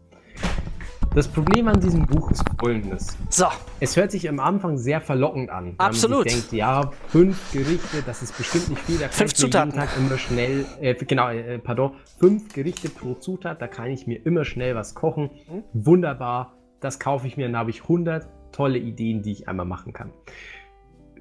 [1.15, 3.17] Das Problem an diesem Buch ist folgendes.
[3.29, 3.45] So.
[3.79, 5.75] Es hört sich am Anfang sehr verlockend an.
[5.77, 6.25] Absolut.
[6.25, 8.97] Man denkt, ja, fünf Gerichte, das ist bestimmt nicht viel.
[8.97, 9.71] Da fünf Zutaten.
[9.71, 14.07] jeden Tag immer schnell, äh, genau, äh, pardon, fünf Gerichte pro Zutat, da kann ich
[14.07, 15.29] mir immer schnell was kochen.
[15.49, 15.63] Mhm.
[15.71, 16.51] Wunderbar,
[16.81, 20.11] das kaufe ich mir, dann habe ich 100 tolle Ideen, die ich einmal machen kann.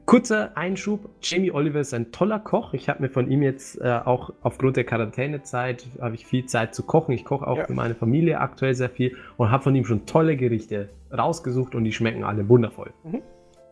[0.06, 2.74] Kurzer Einschub, Jamie Oliver ist ein toller Koch.
[2.74, 6.74] Ich habe mir von ihm jetzt äh, auch aufgrund der Quarantänezeit, habe ich viel Zeit
[6.74, 7.12] zu kochen.
[7.12, 7.64] Ich koche auch ja.
[7.64, 11.84] für meine Familie aktuell sehr viel und habe von ihm schon tolle Gerichte rausgesucht und
[11.84, 12.92] die schmecken alle wundervoll.
[13.02, 13.22] Mhm.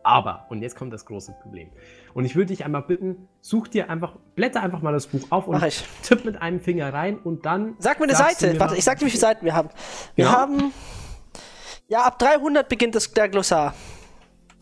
[0.03, 1.69] Aber, und jetzt kommt das große Problem.
[2.13, 5.47] Und ich würde dich einmal bitten, such dir einfach, blätter einfach mal das Buch auf
[5.47, 5.63] und
[6.03, 7.75] tipp mit einem Finger rein und dann.
[7.79, 8.59] Sag mir eine Seite.
[8.59, 9.69] Warte, ich sag dir, wie viele Seiten wir haben.
[10.15, 10.31] Wir ja.
[10.31, 10.73] haben.
[11.87, 13.73] Ja, ab 300 beginnt das, der Glossar.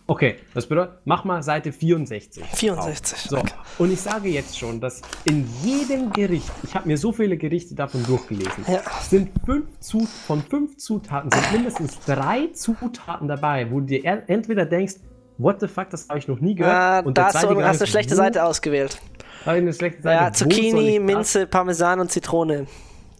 [0.07, 2.43] Okay, das bedeutet, mach mal Seite 64.
[2.43, 3.17] 64.
[3.29, 3.53] So, okay.
[3.77, 7.75] und ich sage jetzt schon, dass in jedem Gericht, ich habe mir so viele Gerichte
[7.75, 8.81] davon durchgelesen, Ja.
[9.01, 14.29] sind fünf Zut von fünf Zutaten sind mindestens drei Zutaten dabei, wo du dir er-
[14.29, 14.95] entweder denkst,
[15.37, 16.75] what the fuck, das habe ich noch nie gehört.
[16.75, 18.99] Ah, und da hast du, hast eine schlechte Seite ausgewählt.
[19.45, 20.23] Habe ich eine schlechte Seite.
[20.23, 22.67] Ja, Zucchini, Minze, Parmesan und Zitrone.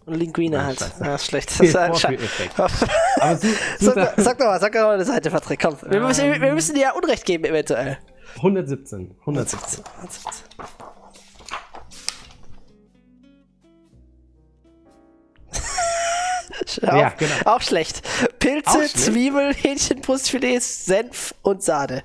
[0.04, 0.78] Und Linguine Ja, halt.
[0.80, 1.04] scheiße.
[1.04, 1.50] Ja, ist schlecht.
[1.58, 2.28] Das ist halt scheiße.
[2.56, 3.36] Aber
[3.78, 5.76] Sag, sag doch mal, sag doch mal eine Seite, Patrick, komm.
[5.82, 6.06] Wir, Ähm.
[6.06, 7.98] müssen, wir müssen dir ja Unrecht geben, eventuell.
[8.36, 9.14] 117.
[9.20, 9.84] 117.
[16.86, 17.32] auch, Ja, genau.
[17.44, 18.02] auch schlecht.
[18.38, 18.98] Pilze, Auch schlecht?
[18.98, 22.02] Zwiebel, Hähnchenbrustfilets, Senf und Sahne.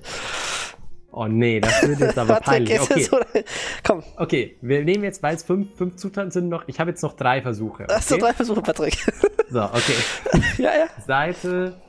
[1.20, 2.80] Oh nee, das wird jetzt aber peinlich.
[2.80, 3.44] Okay.
[3.84, 7.02] Komm, okay, wir nehmen jetzt, weil es fünf, fünf Zutaten sind noch, ich habe jetzt
[7.02, 7.86] noch drei Versuche.
[7.86, 7.96] Okay?
[7.96, 8.96] hast du drei Versuche, Patrick.
[9.50, 9.96] So, okay.
[10.58, 10.88] ja, ja.
[11.08, 11.82] Seite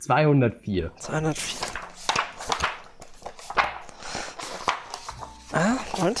[0.00, 0.92] 204.
[0.98, 1.60] 204.
[5.52, 6.20] Ah, und?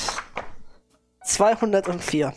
[1.26, 2.32] 204.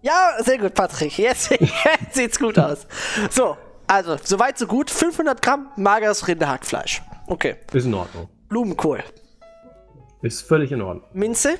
[0.00, 1.18] Ja, sehr gut, Patrick.
[1.18, 2.86] Jetzt, jetzt sieht's gut aus.
[3.30, 4.90] So, also, soweit so gut.
[4.90, 7.02] 500 Gramm mageres Rinderhackfleisch.
[7.26, 7.56] Okay.
[7.74, 8.30] Ist in Ordnung.
[8.48, 9.02] Blumenkohl.
[10.22, 11.04] Ist völlig in Ordnung.
[11.12, 11.58] Minze.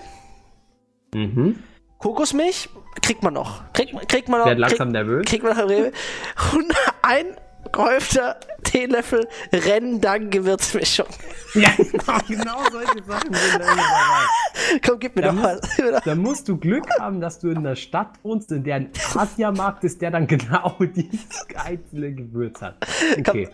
[1.14, 1.62] Mhm.
[1.98, 2.68] Kokosmilch.
[3.02, 3.72] Kriegt man noch.
[3.72, 4.46] Kriegt, kriegt man noch.
[4.46, 5.24] Werd kriegt, langsam nervös.
[5.26, 5.68] kriegt man noch.
[6.54, 7.36] Und ein
[7.72, 11.06] gehäufter Teelöffel Rendang-Gewürzmischung.
[11.54, 14.78] Ja, genau, genau solche Sachen sind da immer dabei.
[14.86, 15.60] Komm, gib mir Da doch mal.
[16.04, 19.84] Da musst du Glück haben, dass du in einer Stadt wohnst, in der ein Asiamarkt
[19.84, 22.76] ist, der dann genau dieses einzelne Gewürz hat.
[23.18, 23.48] Okay.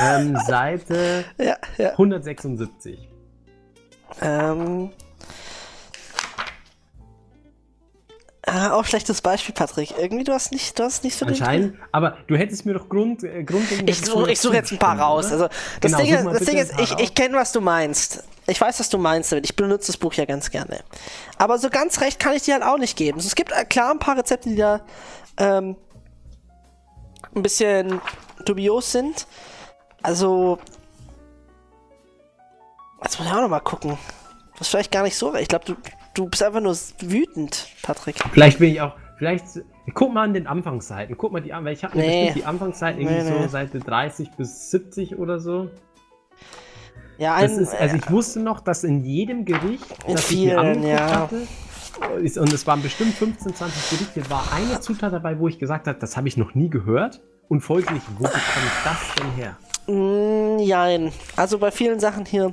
[0.00, 1.90] Ähm, Seite Ja, ja.
[1.90, 3.08] 176.
[4.22, 4.90] Ähm.
[8.48, 9.94] Ah, auch schlechtes Beispiel, Patrick.
[9.98, 12.88] Irgendwie, du hast nicht, du hast nicht so den- Anscheinend, aber du hättest mir doch
[12.88, 13.90] Grund, äh, grundlegend.
[13.90, 15.32] Ich suche ich such jetzt ein paar raus.
[15.32, 18.22] Also, das Genau, Ding, ist, das Ding ist, ich, ich kenne, was du meinst.
[18.46, 19.44] Ich weiß, was du meinst damit.
[19.46, 20.84] Ich benutze das Buch ja ganz gerne.
[21.38, 23.18] Aber so ganz recht kann ich dir halt auch nicht geben.
[23.18, 24.80] Es gibt äh, klar ein paar Rezepte, die da
[25.38, 25.74] ähm,
[27.34, 28.00] ein bisschen
[28.44, 29.26] dubios sind.
[30.04, 30.60] Also.
[33.02, 33.98] Jetzt muss ich auch noch mal gucken.
[34.52, 35.34] Das ist vielleicht gar nicht so.
[35.34, 35.74] Ich glaube, du,
[36.16, 38.16] du bist einfach nur wütend, Patrick.
[38.32, 38.94] Vielleicht bin ich auch.
[39.18, 39.44] Vielleicht.
[39.94, 41.16] Guck mal an den Anfangsseiten.
[41.16, 42.32] Guck mal die an, weil ich habe Nee.
[42.34, 43.42] die Anfangsseiten irgendwie Nee, nee.
[43.44, 45.70] so Seite 30 bis 70 oder so.
[47.18, 50.60] Ja, ein, ist, also ich wusste noch, dass in jedem Gericht, In das ich mir
[50.60, 51.20] vielen, ja.
[51.20, 51.46] hatte,
[52.20, 55.86] ist, und es waren bestimmt 15, 20 Gerichte, war eine Zutat dabei, wo ich gesagt
[55.86, 57.22] habe, das habe ich noch nie gehört.
[57.48, 59.56] Und folglich, wo bekomme ich das denn her?
[59.86, 61.12] Mm, Jein.
[61.36, 62.52] Also bei vielen Sachen hier.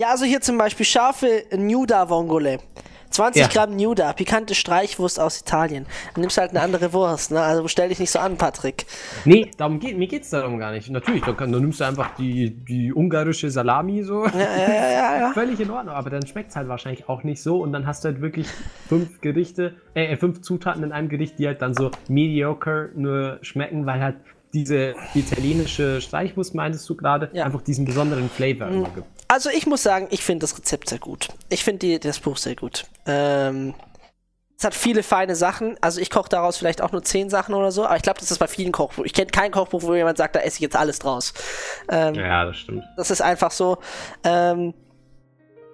[0.00, 2.58] Ja, also hier zum Beispiel scharfe Nuda Vongole.
[3.10, 3.48] 20 Ja.
[3.48, 5.84] Gramm Nuda, pikante Streichwurst aus Italien.
[6.14, 7.42] Du nimmst halt eine andere Wurst, ne?
[7.42, 8.86] Also stell dich nicht so an, Patrick.
[9.26, 10.88] Nee, darum geht, mir geht es darum gar nicht.
[10.88, 14.24] Natürlich, dann, kann, dann nimmst du einfach die, die ungarische Salami so.
[14.24, 15.30] Ja, ja, ja, ja.
[15.34, 18.02] Völlig in Ordnung, aber dann schmeckt es halt wahrscheinlich auch nicht so und dann hast
[18.02, 18.46] du halt wirklich
[18.88, 23.84] fünf Gerichte, äh, fünf Zutaten in einem Gericht, die halt dann so mediocre nur schmecken,
[23.84, 24.16] weil halt
[24.54, 27.44] diese italienische Streichwurst, meintest du gerade, Ja.
[27.44, 29.06] einfach diesen besonderen Flavor immer gibt.
[29.30, 31.28] Also ich muss sagen, ich finde das Rezept sehr gut.
[31.50, 32.86] Ich finde das Buch sehr gut.
[33.06, 33.74] Ähm,
[34.58, 35.76] es hat viele feine Sachen.
[35.80, 38.32] Also ich koche daraus vielleicht auch nur 10 Sachen oder so, aber ich glaube, das
[38.32, 39.04] ist bei vielen Kochbuch.
[39.04, 41.32] Ich kenne kein Kochbuch, wo jemand sagt, da esse ich jetzt alles draus.
[41.88, 42.82] Ähm, Ja, das stimmt.
[42.96, 43.78] Das ist einfach so.
[44.24, 44.74] Ähm,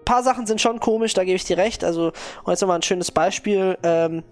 [0.04, 1.82] paar Sachen sind schon komisch, da gebe ich dir recht.
[1.82, 2.12] Also,
[2.44, 3.78] und jetzt nochmal ein schönes Beispiel.
[3.82, 4.22] Ähm,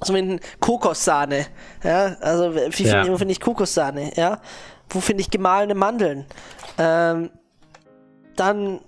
[0.00, 1.46] so mit Kokossahne.
[1.82, 3.04] Ja, also, wie finde Ja.
[3.16, 4.12] finde ich Kokossahne?
[4.14, 4.40] Ja,
[4.90, 6.24] wo finde ich gemahlene Mandeln?
[6.78, 7.30] Ähm,
[8.36, 8.80] dann,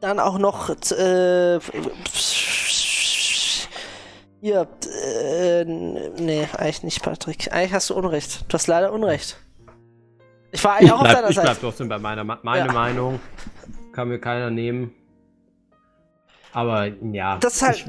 [0.00, 1.58] dann auch noch, äh,
[4.40, 4.66] hier,
[5.04, 7.52] äh, nee, eigentlich nicht, Patrick.
[7.52, 8.44] Eigentlich hast du Unrecht.
[8.48, 9.36] Du hast leider Unrecht.
[10.50, 11.46] Ich war eigentlich Ich auch auf bleib, deiner ich Seite.
[11.48, 12.72] bleib trotzdem bei meiner meine Ja.
[12.72, 13.20] Meinung.
[13.92, 14.92] Kann mir keiner nehmen.
[16.52, 17.38] Aber ja.
[17.38, 17.86] Das ist halt- ich,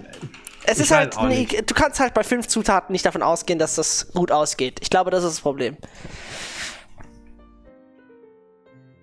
[0.66, 3.76] Es Ich ist halt, nee, du kannst halt bei fünf Zutaten nicht davon ausgehen, dass
[3.76, 4.80] das gut ausgeht.
[4.82, 5.76] Ich glaube, das ist das Problem.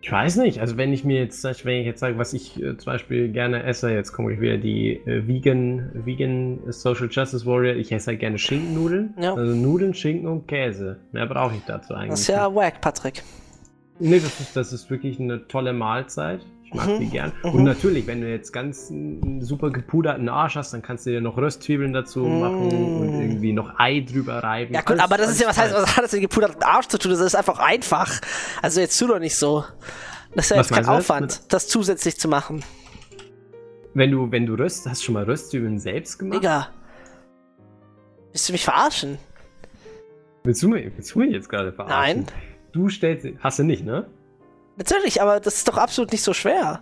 [0.03, 0.61] Ich weiß nicht.
[0.61, 3.63] Also wenn ich mir jetzt, wenn ich jetzt sage, was ich äh, zum Beispiel gerne
[3.65, 7.77] esse, jetzt komme ich wieder die äh, Vegan, Vegan Social Justice Warrior.
[7.77, 9.15] Ich esse halt gerne Schinkennudeln.
[9.21, 9.35] Ja.
[9.35, 11.01] Also Nudeln, Schinken und Käse.
[11.13, 12.11] Mehr brauche ich dazu eigentlich.
[12.11, 13.23] Das ist ja wack, Patrick.
[13.99, 16.41] Nee, das ist, das ist wirklich eine tolle Mahlzeit.
[16.73, 17.01] Ich mag Mhm.
[17.01, 17.33] die gern.
[17.43, 17.51] Mhm.
[17.51, 21.21] Und natürlich, wenn du jetzt ganz einen super gepuderten Arsch hast, dann kannst du dir
[21.21, 24.73] noch Röstzwiebeln dazu machen und irgendwie noch Ei drüber reiben.
[24.73, 26.87] Ja gut, Alles- aber das ist ja, was heißt, was hat das mit gepuderten Arsch
[26.87, 27.11] zu tun?
[27.11, 28.21] Das ist einfach einfach.
[28.63, 29.65] Also jetzt tu doch nicht so.
[30.35, 32.63] Das ist ja Was jetzt kein Aufwand, das zusätzlich zu machen.
[33.95, 36.41] Wenn du, wenn du röst, hast du schon mal Röstzwiebeln selbst gemacht?
[36.41, 36.69] Digga.
[38.31, 39.19] Willst du mich verarschen?
[40.45, 42.21] Willst du mich, willst du mich jetzt gerade verarschen?
[42.21, 42.27] Nein.
[42.73, 43.27] du stellst.
[43.41, 44.07] Hast du nicht, ne?
[44.77, 46.81] Natürlich, aber das ist doch absolut nicht so schwer.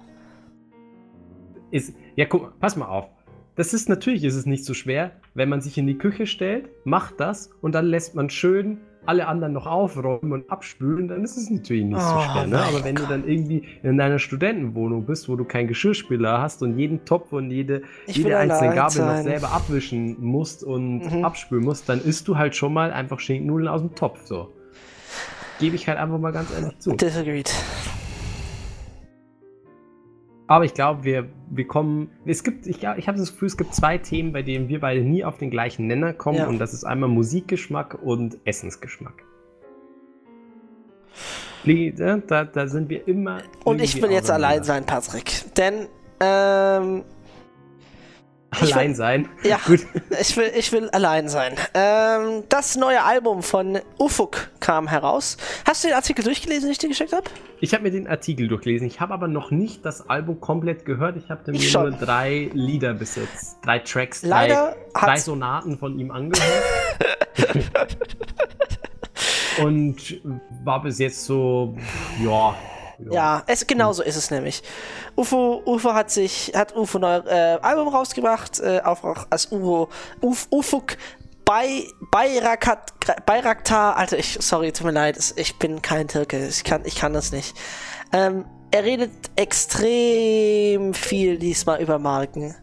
[1.70, 3.08] Ist, ja, guck, pass mal auf.
[3.56, 6.70] Das ist natürlich ist es nicht so schwer, wenn man sich in die Küche stellt,
[6.84, 8.78] macht das und dann lässt man schön
[9.08, 12.46] alle anderen noch aufräumen und abspülen, dann ist es natürlich nicht oh, so schwer.
[12.46, 12.58] Ne?
[12.58, 16.78] Aber wenn du dann irgendwie in deiner Studentenwohnung bist, wo du keinen Geschirrspüler hast und
[16.78, 21.24] jeden Topf und jede, jede einzelne Gabel noch selber abwischen musst und mhm.
[21.24, 24.26] abspülen musst, dann isst du halt schon mal einfach Schinkennudeln aus dem Topf.
[24.26, 24.52] So.
[25.58, 26.94] Gebe ich halt einfach mal ganz ehrlich zu.
[26.94, 27.52] Disagreed.
[30.46, 32.10] Aber ich glaube, wir, wir kommen.
[32.24, 35.02] Es gibt, ich, ich habe das Gefühl, es gibt zwei Themen, bei denen wir beide
[35.02, 36.38] nie auf den gleichen Nenner kommen.
[36.38, 36.46] Ja.
[36.46, 39.24] Und das ist einmal Musikgeschmack und Essensgeschmack.
[41.64, 43.42] Da, da sind wir immer.
[43.64, 45.54] Und ich will jetzt allein sein, Patrick.
[45.56, 45.88] Denn
[46.20, 47.04] ähm,
[48.60, 49.28] Allein will, sein.
[49.42, 49.86] Ja, Gut.
[50.20, 51.54] Ich, will, ich will allein sein.
[51.74, 55.36] Ähm, das neue Album von Ufuk kam heraus.
[55.64, 57.24] Hast du den Artikel durchgelesen, den ich dir geschickt habe?
[57.60, 58.86] Ich habe mir den Artikel durchgelesen.
[58.86, 61.16] Ich habe aber noch nicht das Album komplett gehört.
[61.16, 65.98] Ich habe mir nur drei Lieder bis jetzt, drei Tracks, Leider drei, drei Sonaten von
[65.98, 66.64] ihm angehört.
[69.62, 70.20] Und
[70.62, 71.76] war bis jetzt so,
[72.22, 72.54] ja,
[73.10, 74.62] ja, es, genau so ist es nämlich.
[75.16, 79.88] UFO, UFO hat sich, hat UFO ein äh, Album rausgebracht, äh, auch, auch als UFO,
[80.20, 80.96] Uf, UFUK
[81.44, 82.92] bei Bayrakat,
[83.24, 87.14] Bayraktar, Alter, ich, sorry, tut mir leid, ich bin kein Türke, ich kann, ich kann
[87.14, 87.56] das nicht.
[88.12, 92.54] Ähm, er redet extrem viel diesmal über Marken.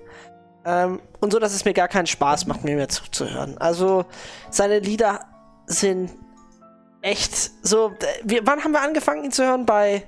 [0.66, 3.58] Ähm, und so, dass es mir gar keinen Spaß macht, mir mehr zuzuhören.
[3.58, 4.06] Also,
[4.52, 5.22] seine Lieder
[5.66, 6.12] sind
[7.06, 7.94] echt so.
[8.24, 9.66] Wir, wann haben wir angefangen, ihn zu hören?
[9.66, 10.04] Bei,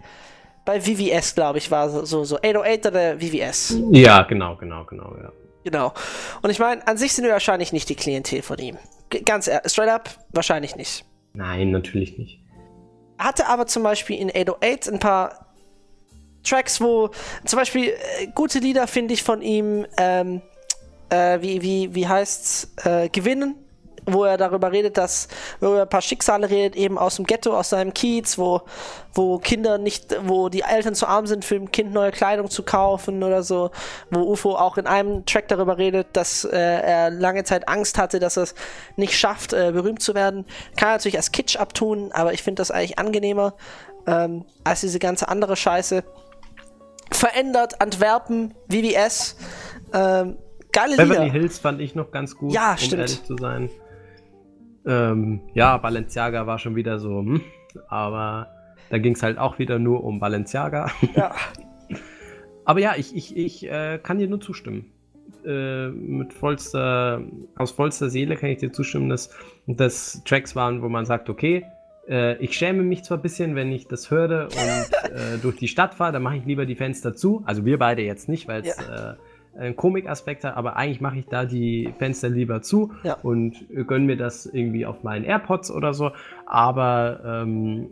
[0.65, 3.77] bei VVS, glaube ich, war so, so, so 808 oder VVS.
[3.91, 5.31] Ja, genau, genau, genau, ja.
[5.63, 5.93] Genau.
[6.41, 8.77] Und ich meine, an sich sind wir wahrscheinlich nicht die Klientel von ihm.
[9.25, 11.05] Ganz ehrlich, straight up, wahrscheinlich nicht.
[11.33, 12.39] Nein, natürlich nicht.
[13.19, 15.47] Hatte aber zum Beispiel in 808 ein paar
[16.43, 17.09] Tracks, wo
[17.45, 20.41] zum Beispiel äh, gute Lieder finde ich von ihm, ähm,
[21.09, 23.55] äh, wie, wie, wie heißt's, äh, Gewinnen
[24.07, 25.27] wo er darüber redet, dass,
[25.59, 28.61] wo er ein paar Schicksale redet, eben aus dem Ghetto, aus seinem Kiez, wo,
[29.13, 32.63] wo Kinder nicht, wo die Eltern zu arm sind, für ein Kind neue Kleidung zu
[32.63, 33.69] kaufen oder so,
[34.09, 38.19] wo UFO auch in einem Track darüber redet, dass äh, er lange Zeit Angst hatte,
[38.19, 38.55] dass er es
[38.95, 40.45] nicht schafft, äh, berühmt zu werden.
[40.77, 43.53] Kann er natürlich als Kitsch abtun, aber ich finde das eigentlich angenehmer
[44.07, 46.03] ähm, als diese ganze andere Scheiße.
[47.11, 49.37] Verändert Antwerpen, VVS,
[49.93, 50.37] ähm,
[50.71, 51.31] geile Beverly Lieder.
[51.31, 53.01] Hills fand ich noch ganz gut, ja, um stimmt.
[53.01, 53.69] ehrlich zu sein.
[54.87, 57.41] Ähm, ja, Balenciaga war schon wieder so, hm,
[57.89, 58.47] aber
[58.89, 60.89] da ging es halt auch wieder nur um Balenciaga.
[61.13, 61.35] Ja.
[62.65, 64.91] aber ja, ich, ich, ich äh, kann dir nur zustimmen.
[65.45, 67.21] Äh, mit vollster,
[67.57, 69.29] aus vollster Seele kann ich dir zustimmen, dass
[69.67, 71.65] das Tracks waren, wo man sagt, okay,
[72.07, 74.51] äh, ich schäme mich zwar ein bisschen, wenn ich das höre und
[75.11, 77.43] äh, durch die Stadt fahre, dann mache ich lieber die Fenster zu.
[77.45, 79.17] Also wir beide jetzt nicht, weil es ja.
[79.57, 83.17] Äh, einen Komikaspekt hat, aber eigentlich mache ich da die Fenster lieber zu ja.
[83.23, 83.55] und
[83.87, 86.11] gönne mir das irgendwie auf meinen AirPods oder so.
[86.45, 87.89] Aber ähm,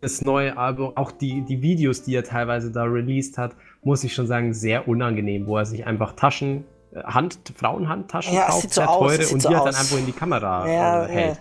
[0.00, 3.52] das neue Album, auch die, die Videos, die er teilweise da released hat,
[3.82, 8.46] muss ich schon sagen, sehr unangenehm, wo er sich einfach Taschen, äh, Hand, Frauenhandtaschen ja,
[8.46, 11.08] kauft, sehr so teure, und so die hat dann einfach in die Kamera ja, äh,
[11.08, 11.38] hält.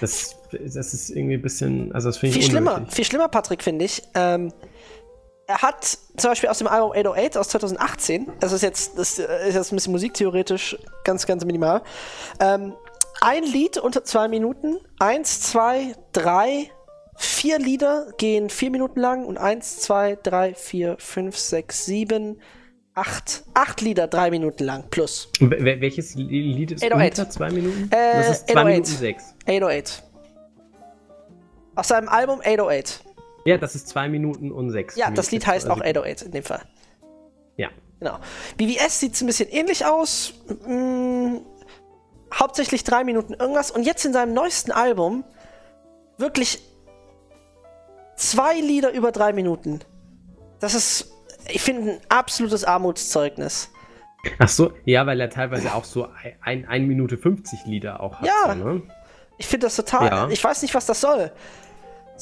[0.00, 3.62] Das, das ist irgendwie ein bisschen, also das finde ich viel schlimmer, viel schlimmer, Patrick,
[3.62, 4.02] finde ich.
[4.14, 4.52] Ähm,
[5.52, 9.54] er hat zum Beispiel aus dem Album 808 aus 2018, das ist jetzt, das ist
[9.54, 11.82] jetzt ein bisschen musiktheoretisch ganz, ganz minimal,
[12.40, 12.72] ähm,
[13.20, 16.70] ein Lied unter zwei Minuten, eins, zwei, drei,
[17.16, 22.40] vier Lieder gehen vier Minuten lang und eins, zwei, drei, vier, fünf, sechs, sieben,
[22.94, 25.28] acht, acht Lieder drei Minuten lang plus.
[25.38, 27.18] Welches Lied ist 808.
[27.18, 27.90] unter zwei Minuten?
[27.92, 28.66] Äh, das ist zwei 808.
[28.66, 29.34] Minuten sechs.
[29.46, 30.02] 808.
[31.74, 33.04] Aus seinem Album 808.
[33.44, 34.96] Ja, das ist 2 Minuten und 6.
[34.96, 36.62] Ja, das Lied heißt auch 808 in dem Fall.
[37.56, 37.68] Ja.
[37.98, 38.18] Genau.
[38.56, 40.34] BBS sieht ein bisschen ähnlich aus.
[40.64, 41.40] Hm,
[42.34, 43.70] hauptsächlich 3 Minuten irgendwas.
[43.70, 45.24] Und jetzt in seinem neuesten Album
[46.18, 46.62] wirklich
[48.16, 49.80] zwei Lieder über 3 Minuten.
[50.60, 51.12] Das ist,
[51.48, 53.70] ich finde, ein absolutes Armutszeugnis.
[54.38, 56.08] Ach so, ja, weil er teilweise auch so
[56.42, 58.26] 1 Minute 50 Lieder auch hat.
[58.26, 58.54] Ja.
[58.54, 58.82] So, ne?
[59.38, 60.06] Ich finde das total.
[60.06, 60.28] Ja.
[60.28, 61.32] Ich weiß nicht, was das soll.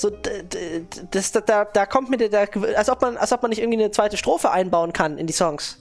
[0.01, 0.11] So,
[1.11, 3.91] das, da, da kommt mir der, als ob man, als ob man nicht irgendwie eine
[3.91, 5.79] zweite Strophe einbauen kann in die Songs.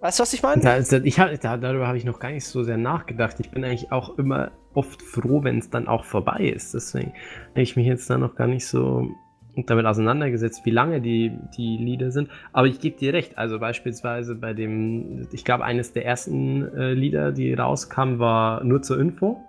[0.00, 0.60] Weißt du, was ich meine?
[0.60, 3.36] Da, ich hab, da, darüber habe ich noch gar nicht so sehr nachgedacht.
[3.38, 6.74] Ich bin eigentlich auch immer oft froh, wenn es dann auch vorbei ist.
[6.74, 7.12] Deswegen
[7.50, 9.08] habe ich mich jetzt da noch gar nicht so
[9.54, 12.28] damit auseinandergesetzt, wie lange die, die Lieder sind.
[12.52, 13.38] Aber ich gebe dir recht.
[13.38, 18.82] Also beispielsweise bei dem, ich glaube, eines der ersten äh, Lieder, die rauskam, war nur
[18.82, 19.40] zur Info.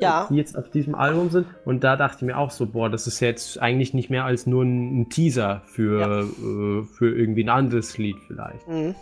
[0.00, 0.26] Ja.
[0.30, 1.46] die jetzt auf diesem Album sind.
[1.64, 4.46] Und da dachte ich mir auch so, boah, das ist jetzt eigentlich nicht mehr als
[4.46, 8.66] nur ein, Teaser für, äh, für irgendwie ein anderes Lied vielleicht.
[8.66, 8.94] Mhm.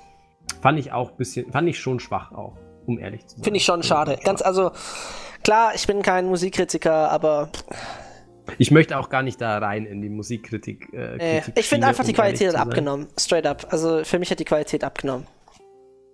[0.61, 3.45] Fand ich auch ein bisschen, fand ich schon schwach auch, um ehrlich zu sein.
[3.45, 4.13] Finde ich schon Ja, schade.
[4.15, 4.25] schwach.
[4.25, 4.73] Ganz, also,
[5.45, 7.49] klar, ich bin kein Musikkritiker, aber
[8.59, 10.93] Ich möchte auch gar nicht da rein in die Musikkritik.
[10.93, 13.07] Äh, äh, ich finde einfach, die Qualität hat abgenommen.
[13.19, 13.67] Straight up.
[13.71, 15.27] Also, für mich hat die Qualität abgenommen.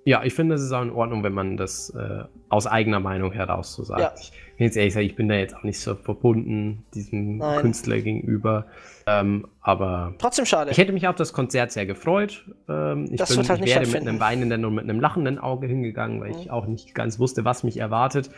[0.07, 3.33] Ja, ich finde, es ist auch in Ordnung, wenn man das äh, aus eigener Meinung
[3.33, 4.01] heraus so sagt.
[4.01, 4.13] Ja.
[4.17, 4.31] Ich
[4.61, 7.61] will jetzt ehrlich sagen, ich bin da jetzt auch nicht so verbunden diesem Nein.
[7.61, 8.67] Künstler gegenüber.
[9.09, 10.71] Ähm, aber Trotzdem schade.
[10.71, 12.45] ich hätte mich auf das Konzert sehr gefreut.
[12.69, 15.41] Ähm, ich Das bin, wird halt ich wäre mit einem weinenden und mit einem lachenden
[15.41, 16.39] Auge hingegangen, weil Mhm.
[16.39, 18.31] ich auch nicht ganz wusste, was mich erwartet.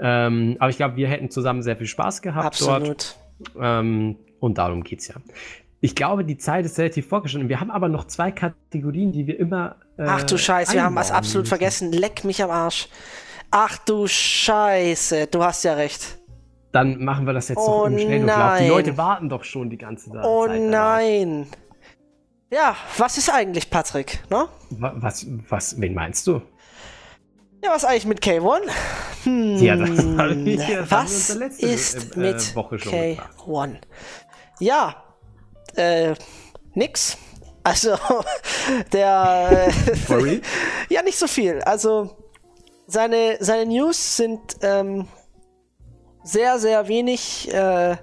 [0.00, 2.70] Ähm, aber ich glaube, wir hätten zusammen sehr viel Spaß gehabt dort.
[2.82, 3.16] Absolut.
[3.60, 5.16] Ähm, und darum geht's ja.
[5.82, 7.48] Ich glaube, die Zeit ist relativ vorgeschritten.
[7.48, 9.76] Wir haben aber noch zwei Kategorien, die wir immer.
[9.96, 11.48] äh, Ach du Scheiße, wir haben was absolut müssen.
[11.48, 11.92] vergessen.
[11.92, 12.88] Leck mich am Arsch.
[13.50, 16.18] Ach du Scheiße, du hast ja recht.
[16.72, 18.58] Dann machen wir das jetzt Oh doch im Schnelldurchlauf.
[18.58, 18.68] Die.
[18.68, 20.24] Leute warten doch schon die ganze Zeit.
[20.24, 21.46] Oh nein.
[22.52, 24.20] Ja, was ist eigentlich, Patrick?
[24.28, 24.46] Ne?
[24.70, 26.42] Wa- Was, was, wen meinst du?
[27.64, 28.60] Ja, was eigentlich mit K1?
[29.24, 33.38] Hm, Ja, das habe ich- wir uns was ja ist äh, mit Woche schon gefragt.
[33.38, 33.76] K1?
[34.60, 34.96] Ja,
[35.76, 36.14] äh,
[36.74, 37.16] nix.
[37.62, 37.96] Also,
[38.92, 39.68] der.
[39.68, 40.40] äh, Sorry?
[40.88, 41.60] Ja, nicht so viel.
[41.62, 42.16] Also,
[42.86, 45.06] seine, seine News sind ähm,
[46.24, 47.96] sehr, sehr wenig, äh,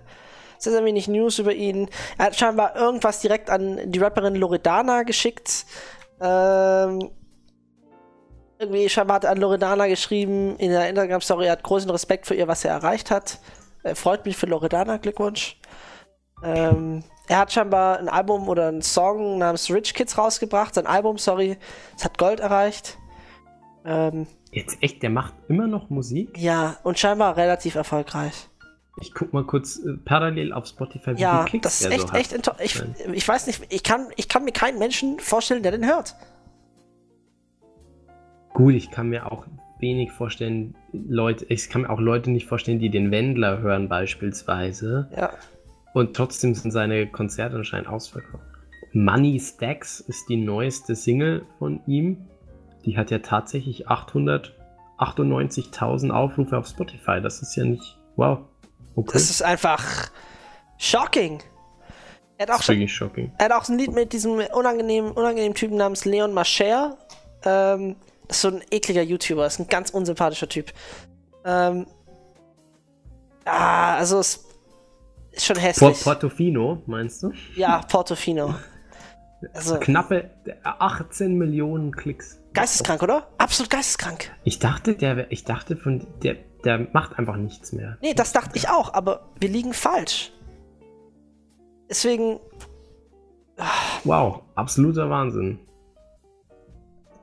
[0.58, 1.90] sehr, sehr wenig News über ihn.
[2.18, 5.66] Er hat scheinbar irgendwas direkt an die Rapperin Loredana geschickt.
[6.22, 7.12] Ähm,
[8.60, 12.34] irgendwie scheinbar hat er an Loredana geschrieben in der Instagram-Story, er hat großen Respekt für
[12.34, 13.40] ihr, was er erreicht hat.
[13.84, 15.58] Äh, freut mich für Loredana, Glückwunsch.
[16.44, 20.76] Ähm, er hat scheinbar ein Album oder einen Song namens Rich Kids rausgebracht.
[20.76, 21.58] Sein Album, sorry,
[21.96, 22.98] es hat Gold erreicht.
[23.86, 26.38] Ähm, Jetzt echt, der macht immer noch Musik?
[26.38, 28.50] ja, und scheinbar relativ erfolgreich.
[29.00, 32.16] Ich guck mal kurz äh, parallel auf Spotify, wie Ja, Klicks das ist echt, so
[32.16, 32.96] echt enttäuschend.
[33.00, 36.16] Ich, ich weiß nicht, ich kann, ich kann mir keinen Menschen vorstellen, der den hört.
[38.54, 39.46] Gut, ich kann mir auch
[39.80, 45.10] wenig vorstellen, Leute, ich kann mir auch Leute nicht vorstellen, die den Wendler hören beispielsweise.
[45.16, 45.32] Ja.
[45.98, 48.44] Und trotzdem sind seine Konzerte anscheinend ausverkauft.
[48.94, 52.28] Money Stacks ist die neueste Single von ihm.
[52.86, 57.20] Die hat ja tatsächlich 898.000 Aufrufe auf Spotify.
[57.20, 57.98] Das ist ja nicht.
[58.16, 58.42] Wow.
[58.96, 59.10] Okay.
[59.14, 60.12] Das ist einfach
[60.78, 61.40] shocking.
[62.38, 65.78] Er hat auch Das schon, er hat auch ein Lied mit diesem unangenehmen, unangenehmen Typen
[65.78, 66.96] namens Leon Mascher.
[67.44, 67.96] Ähm,
[68.28, 70.72] das ist so ein ekliger YouTuber, ist ein ganz unsympathischer Typ.
[71.44, 71.88] Ähm,
[73.46, 74.47] ah, also es
[75.38, 76.04] ist schon hässlich.
[76.04, 77.32] Portofino, meinst du?
[77.56, 78.54] ja, Portofino.
[79.54, 80.32] Also, Knappe
[80.64, 82.40] 18 Millionen Klicks.
[82.54, 83.28] geisteskrank, oder?
[83.38, 84.32] Absolut geisteskrank.
[84.46, 88.00] Ich dachte, der, ich dachte von, der, der macht einfach nichts mehr.
[88.02, 90.34] Nee, das dachte ich auch, aber wir liegen falsch.
[91.88, 92.40] Deswegen,
[94.06, 95.60] Wow, absoluter Wahnsinn.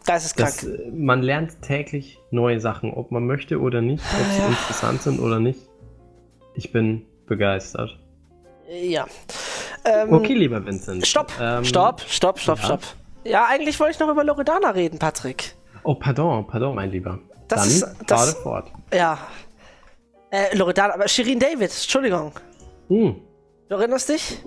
[0.06, 0.50] geisteskrank.
[0.54, 4.46] Das, äh, man lernt täglich neue Sachen, ob man möchte oder nicht, ob sie Ja.
[4.46, 5.68] interessant sind oder nicht.
[6.54, 7.98] Ich bin begeistert.
[8.82, 9.06] Ja.
[9.84, 11.06] Ähm, Okay, lieber Vincent.
[11.06, 12.64] Stopp, Ähm, stopp, stopp, stopp, ja.
[12.64, 12.80] stopp.
[13.24, 15.54] Ja, eigentlich wollte ich noch über Loredana reden, Patrick.
[15.82, 17.18] Oh, pardon, pardon, mein Lieber.
[17.48, 18.70] Das Dann ist- das- fort.
[18.92, 19.18] Ja.
[20.30, 22.32] Äh, Loredana, aber Shirin David, Entschuldigung.
[22.88, 23.16] Hm.
[23.68, 24.38] Du erinnerst dich?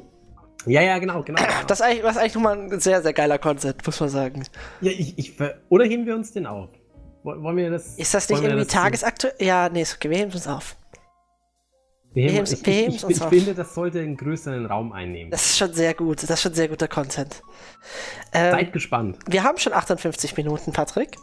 [0.65, 1.39] Ja, ja, genau, genau.
[1.41, 1.51] genau.
[1.67, 4.43] Das ist eigentlich, das ist eigentlich nochmal ein sehr, sehr geiler Content, muss man sagen.
[4.81, 5.33] ja, ich, ich,
[5.69, 6.69] oder heben wir uns den auf?
[7.23, 7.95] Woll- Wollen wir das?
[7.97, 9.35] Ist das nicht irgendwie das- tagesaktuell?
[9.39, 10.75] Ja, nee, ist okay, wir heben es uns auf.
[12.17, 15.31] Heben's- ich, ich, ich, ich finde, das sollte einen größeren Raum einnehmen.
[15.31, 17.41] Das ist schon sehr gut, das ist schon sehr guter Content.
[18.33, 19.17] Ähm, Seid gespannt.
[19.27, 21.17] wir haben schon 58 Minuten, Patrick.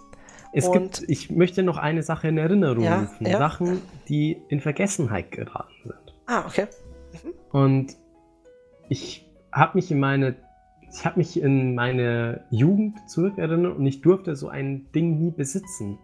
[0.53, 3.26] Es und- gibt, ich möchte noch eine Sache in Erinnerung Ja, rufen.
[3.26, 3.38] ja.
[3.38, 6.14] Sachen, die in Vergessenheit geraten sind.
[6.26, 6.66] Ah, okay.
[7.51, 7.97] Und
[8.88, 10.36] ich habe mich in meine,
[10.92, 15.99] ich habe mich in meine Jugend zurückerinnert und ich durfte so ein Ding nie besitzen.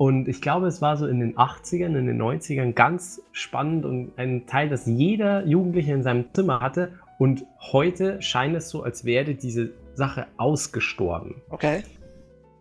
[0.00, 4.12] Und ich glaube, es war so in den 80ern, in den 90ern ganz spannend und
[4.16, 6.94] ein Teil, das jeder Jugendliche in seinem Zimmer hatte.
[7.18, 11.42] Und heute scheint es so, als wäre diese Sache ausgestorben.
[11.50, 11.82] Okay.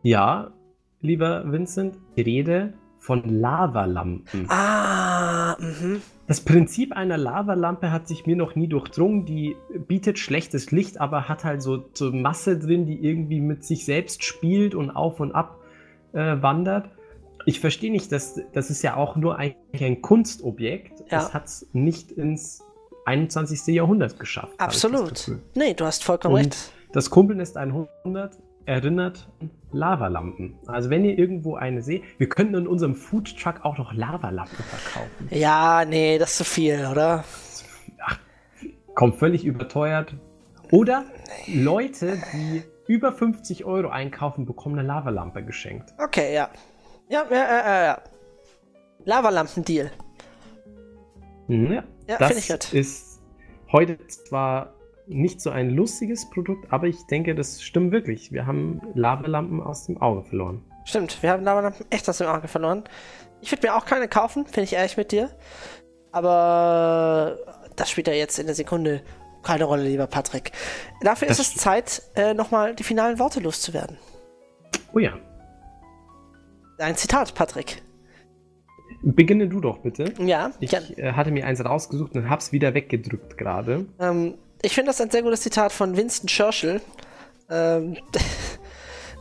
[0.03, 0.51] Ja,
[0.99, 4.45] lieber Vincent, ich rede von Lavalampen.
[4.49, 6.01] Ah, mhm.
[6.27, 9.23] Das Prinzip einer Lavalampe hat sich mir noch nie durchdrungen.
[9.25, 9.55] Die
[9.87, 14.25] bietet schlechtes Licht, aber hat halt so, so Masse drin, die irgendwie mit sich selbst
[14.25, 15.55] spielt und auf und ab
[16.11, 16.89] äh, wandert.
[17.45, 21.03] Ich verstehe nicht, dass das ist ja auch nur eigentlich ein Kunstobjekt.
[21.09, 21.19] Ja.
[21.19, 22.63] Es hat es nicht ins
[23.05, 23.67] 21.
[23.75, 24.53] Jahrhundert geschafft.
[24.57, 25.31] das Absolut.
[25.55, 26.73] Nee, du hast vollkommen Und recht.
[26.93, 30.55] das Kumpelnest 100 erinnert an Lavalampen.
[30.67, 35.27] Also wenn ihr irgendwo eine seht, wir könnten in unserem Foodtruck auch noch Lavalampen verkaufen.
[35.31, 37.23] Ja, nee, das ist zu viel, oder?
[38.05, 38.19] Ach,
[38.95, 40.13] kommt völlig überteuert.
[40.71, 41.05] Oder
[41.47, 45.93] Leute, die über 50 Euro einkaufen, bekommen eine Lavalampe geschenkt.
[45.97, 46.49] Okay, ja.
[47.09, 48.01] Ja, ja, ja, ja.
[49.05, 49.91] Lavalampen-Deal.
[51.47, 52.73] Ja, Ja, das finde ich gut.
[52.73, 53.19] ist
[53.71, 54.75] heute zwar
[55.07, 58.31] nicht so ein lustiges Produkt, aber ich denke, das stimmt wirklich.
[58.31, 60.63] Wir haben Lavalampen aus dem Auge verloren.
[60.85, 62.83] Stimmt, wir haben Lavalampen echt aus dem Auge verloren.
[63.41, 65.31] Ich würde mir auch keine kaufen, finde ich ehrlich mit dir.
[66.11, 67.39] Aber
[67.75, 69.01] das spielt ja jetzt in der Sekunde
[69.41, 70.51] keine Rolle, lieber Patrick.
[71.01, 71.61] Dafür Das ist es.
[71.61, 73.97] Zeit, äh, nochmal die finalen Worte loszuwerden.
[74.93, 75.13] Oh ja.
[76.79, 77.81] Ein Zitat, Patrick.
[79.01, 80.13] Beginne du doch bitte.
[80.19, 83.85] Ja, Ich äh, hatte mir eins rausgesucht und hab's wieder weggedrückt gerade.
[83.99, 86.81] Ähm, ich finde das ein sehr gutes Zitat von Winston Churchill.
[87.49, 87.97] Ähm,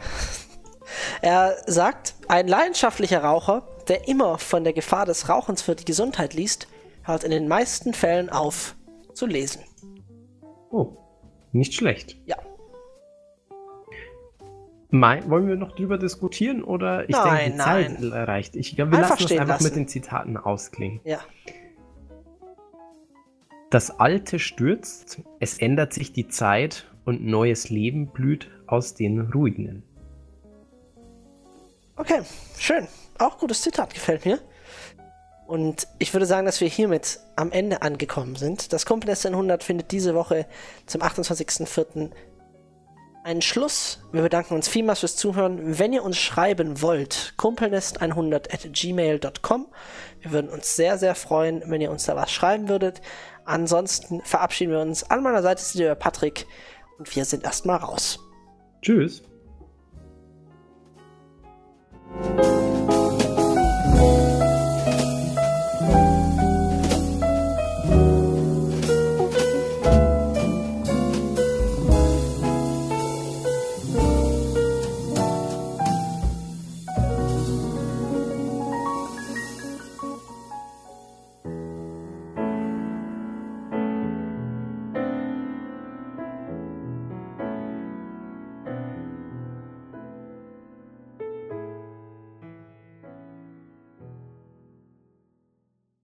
[1.22, 6.34] er sagt, ein leidenschaftlicher Raucher, der immer von der Gefahr des Rauchens für die Gesundheit
[6.34, 6.68] liest,
[7.02, 8.74] hört in den meisten Fällen auf
[9.14, 9.62] zu lesen.
[10.70, 10.96] Oh,
[11.52, 12.16] nicht schlecht.
[12.26, 12.36] Ja.
[14.90, 18.12] Mein, wollen wir noch drüber diskutieren oder ich Nein, denke, die Zeit nein.
[18.12, 18.56] reicht.
[18.56, 19.64] Ich glaube, wir Einfach lassen es einfach lassen.
[19.64, 21.00] mit den Zitaten ausklingen.
[21.04, 21.20] Ja.
[23.70, 29.82] Das Alte stürzt, es ändert sich die Zeit und neues Leben blüht aus den Ruinen.
[31.96, 32.22] Okay,
[32.58, 32.86] schön.
[33.18, 34.38] Auch gutes Zitat, gefällt mir.
[35.46, 38.72] Und ich würde sagen, dass wir hiermit am Ende angekommen sind.
[38.72, 40.46] Das Kumpelnest 100 findet diese Woche
[40.86, 42.10] zum 28.04.
[43.28, 44.00] einen Schluss.
[44.10, 45.78] Wir bedanken uns vielmals fürs Zuhören.
[45.78, 49.66] Wenn ihr uns schreiben wollt, kumpelnest100 at gmail.com.
[50.22, 53.02] Wir würden uns sehr, sehr freuen, wenn ihr uns da was schreiben würdet.
[53.44, 55.04] Ansonsten verabschieden wir uns.
[55.10, 56.46] An meiner Seite ist der Patrick
[56.98, 58.18] und wir sind erstmal raus.
[58.80, 59.22] Tschüss.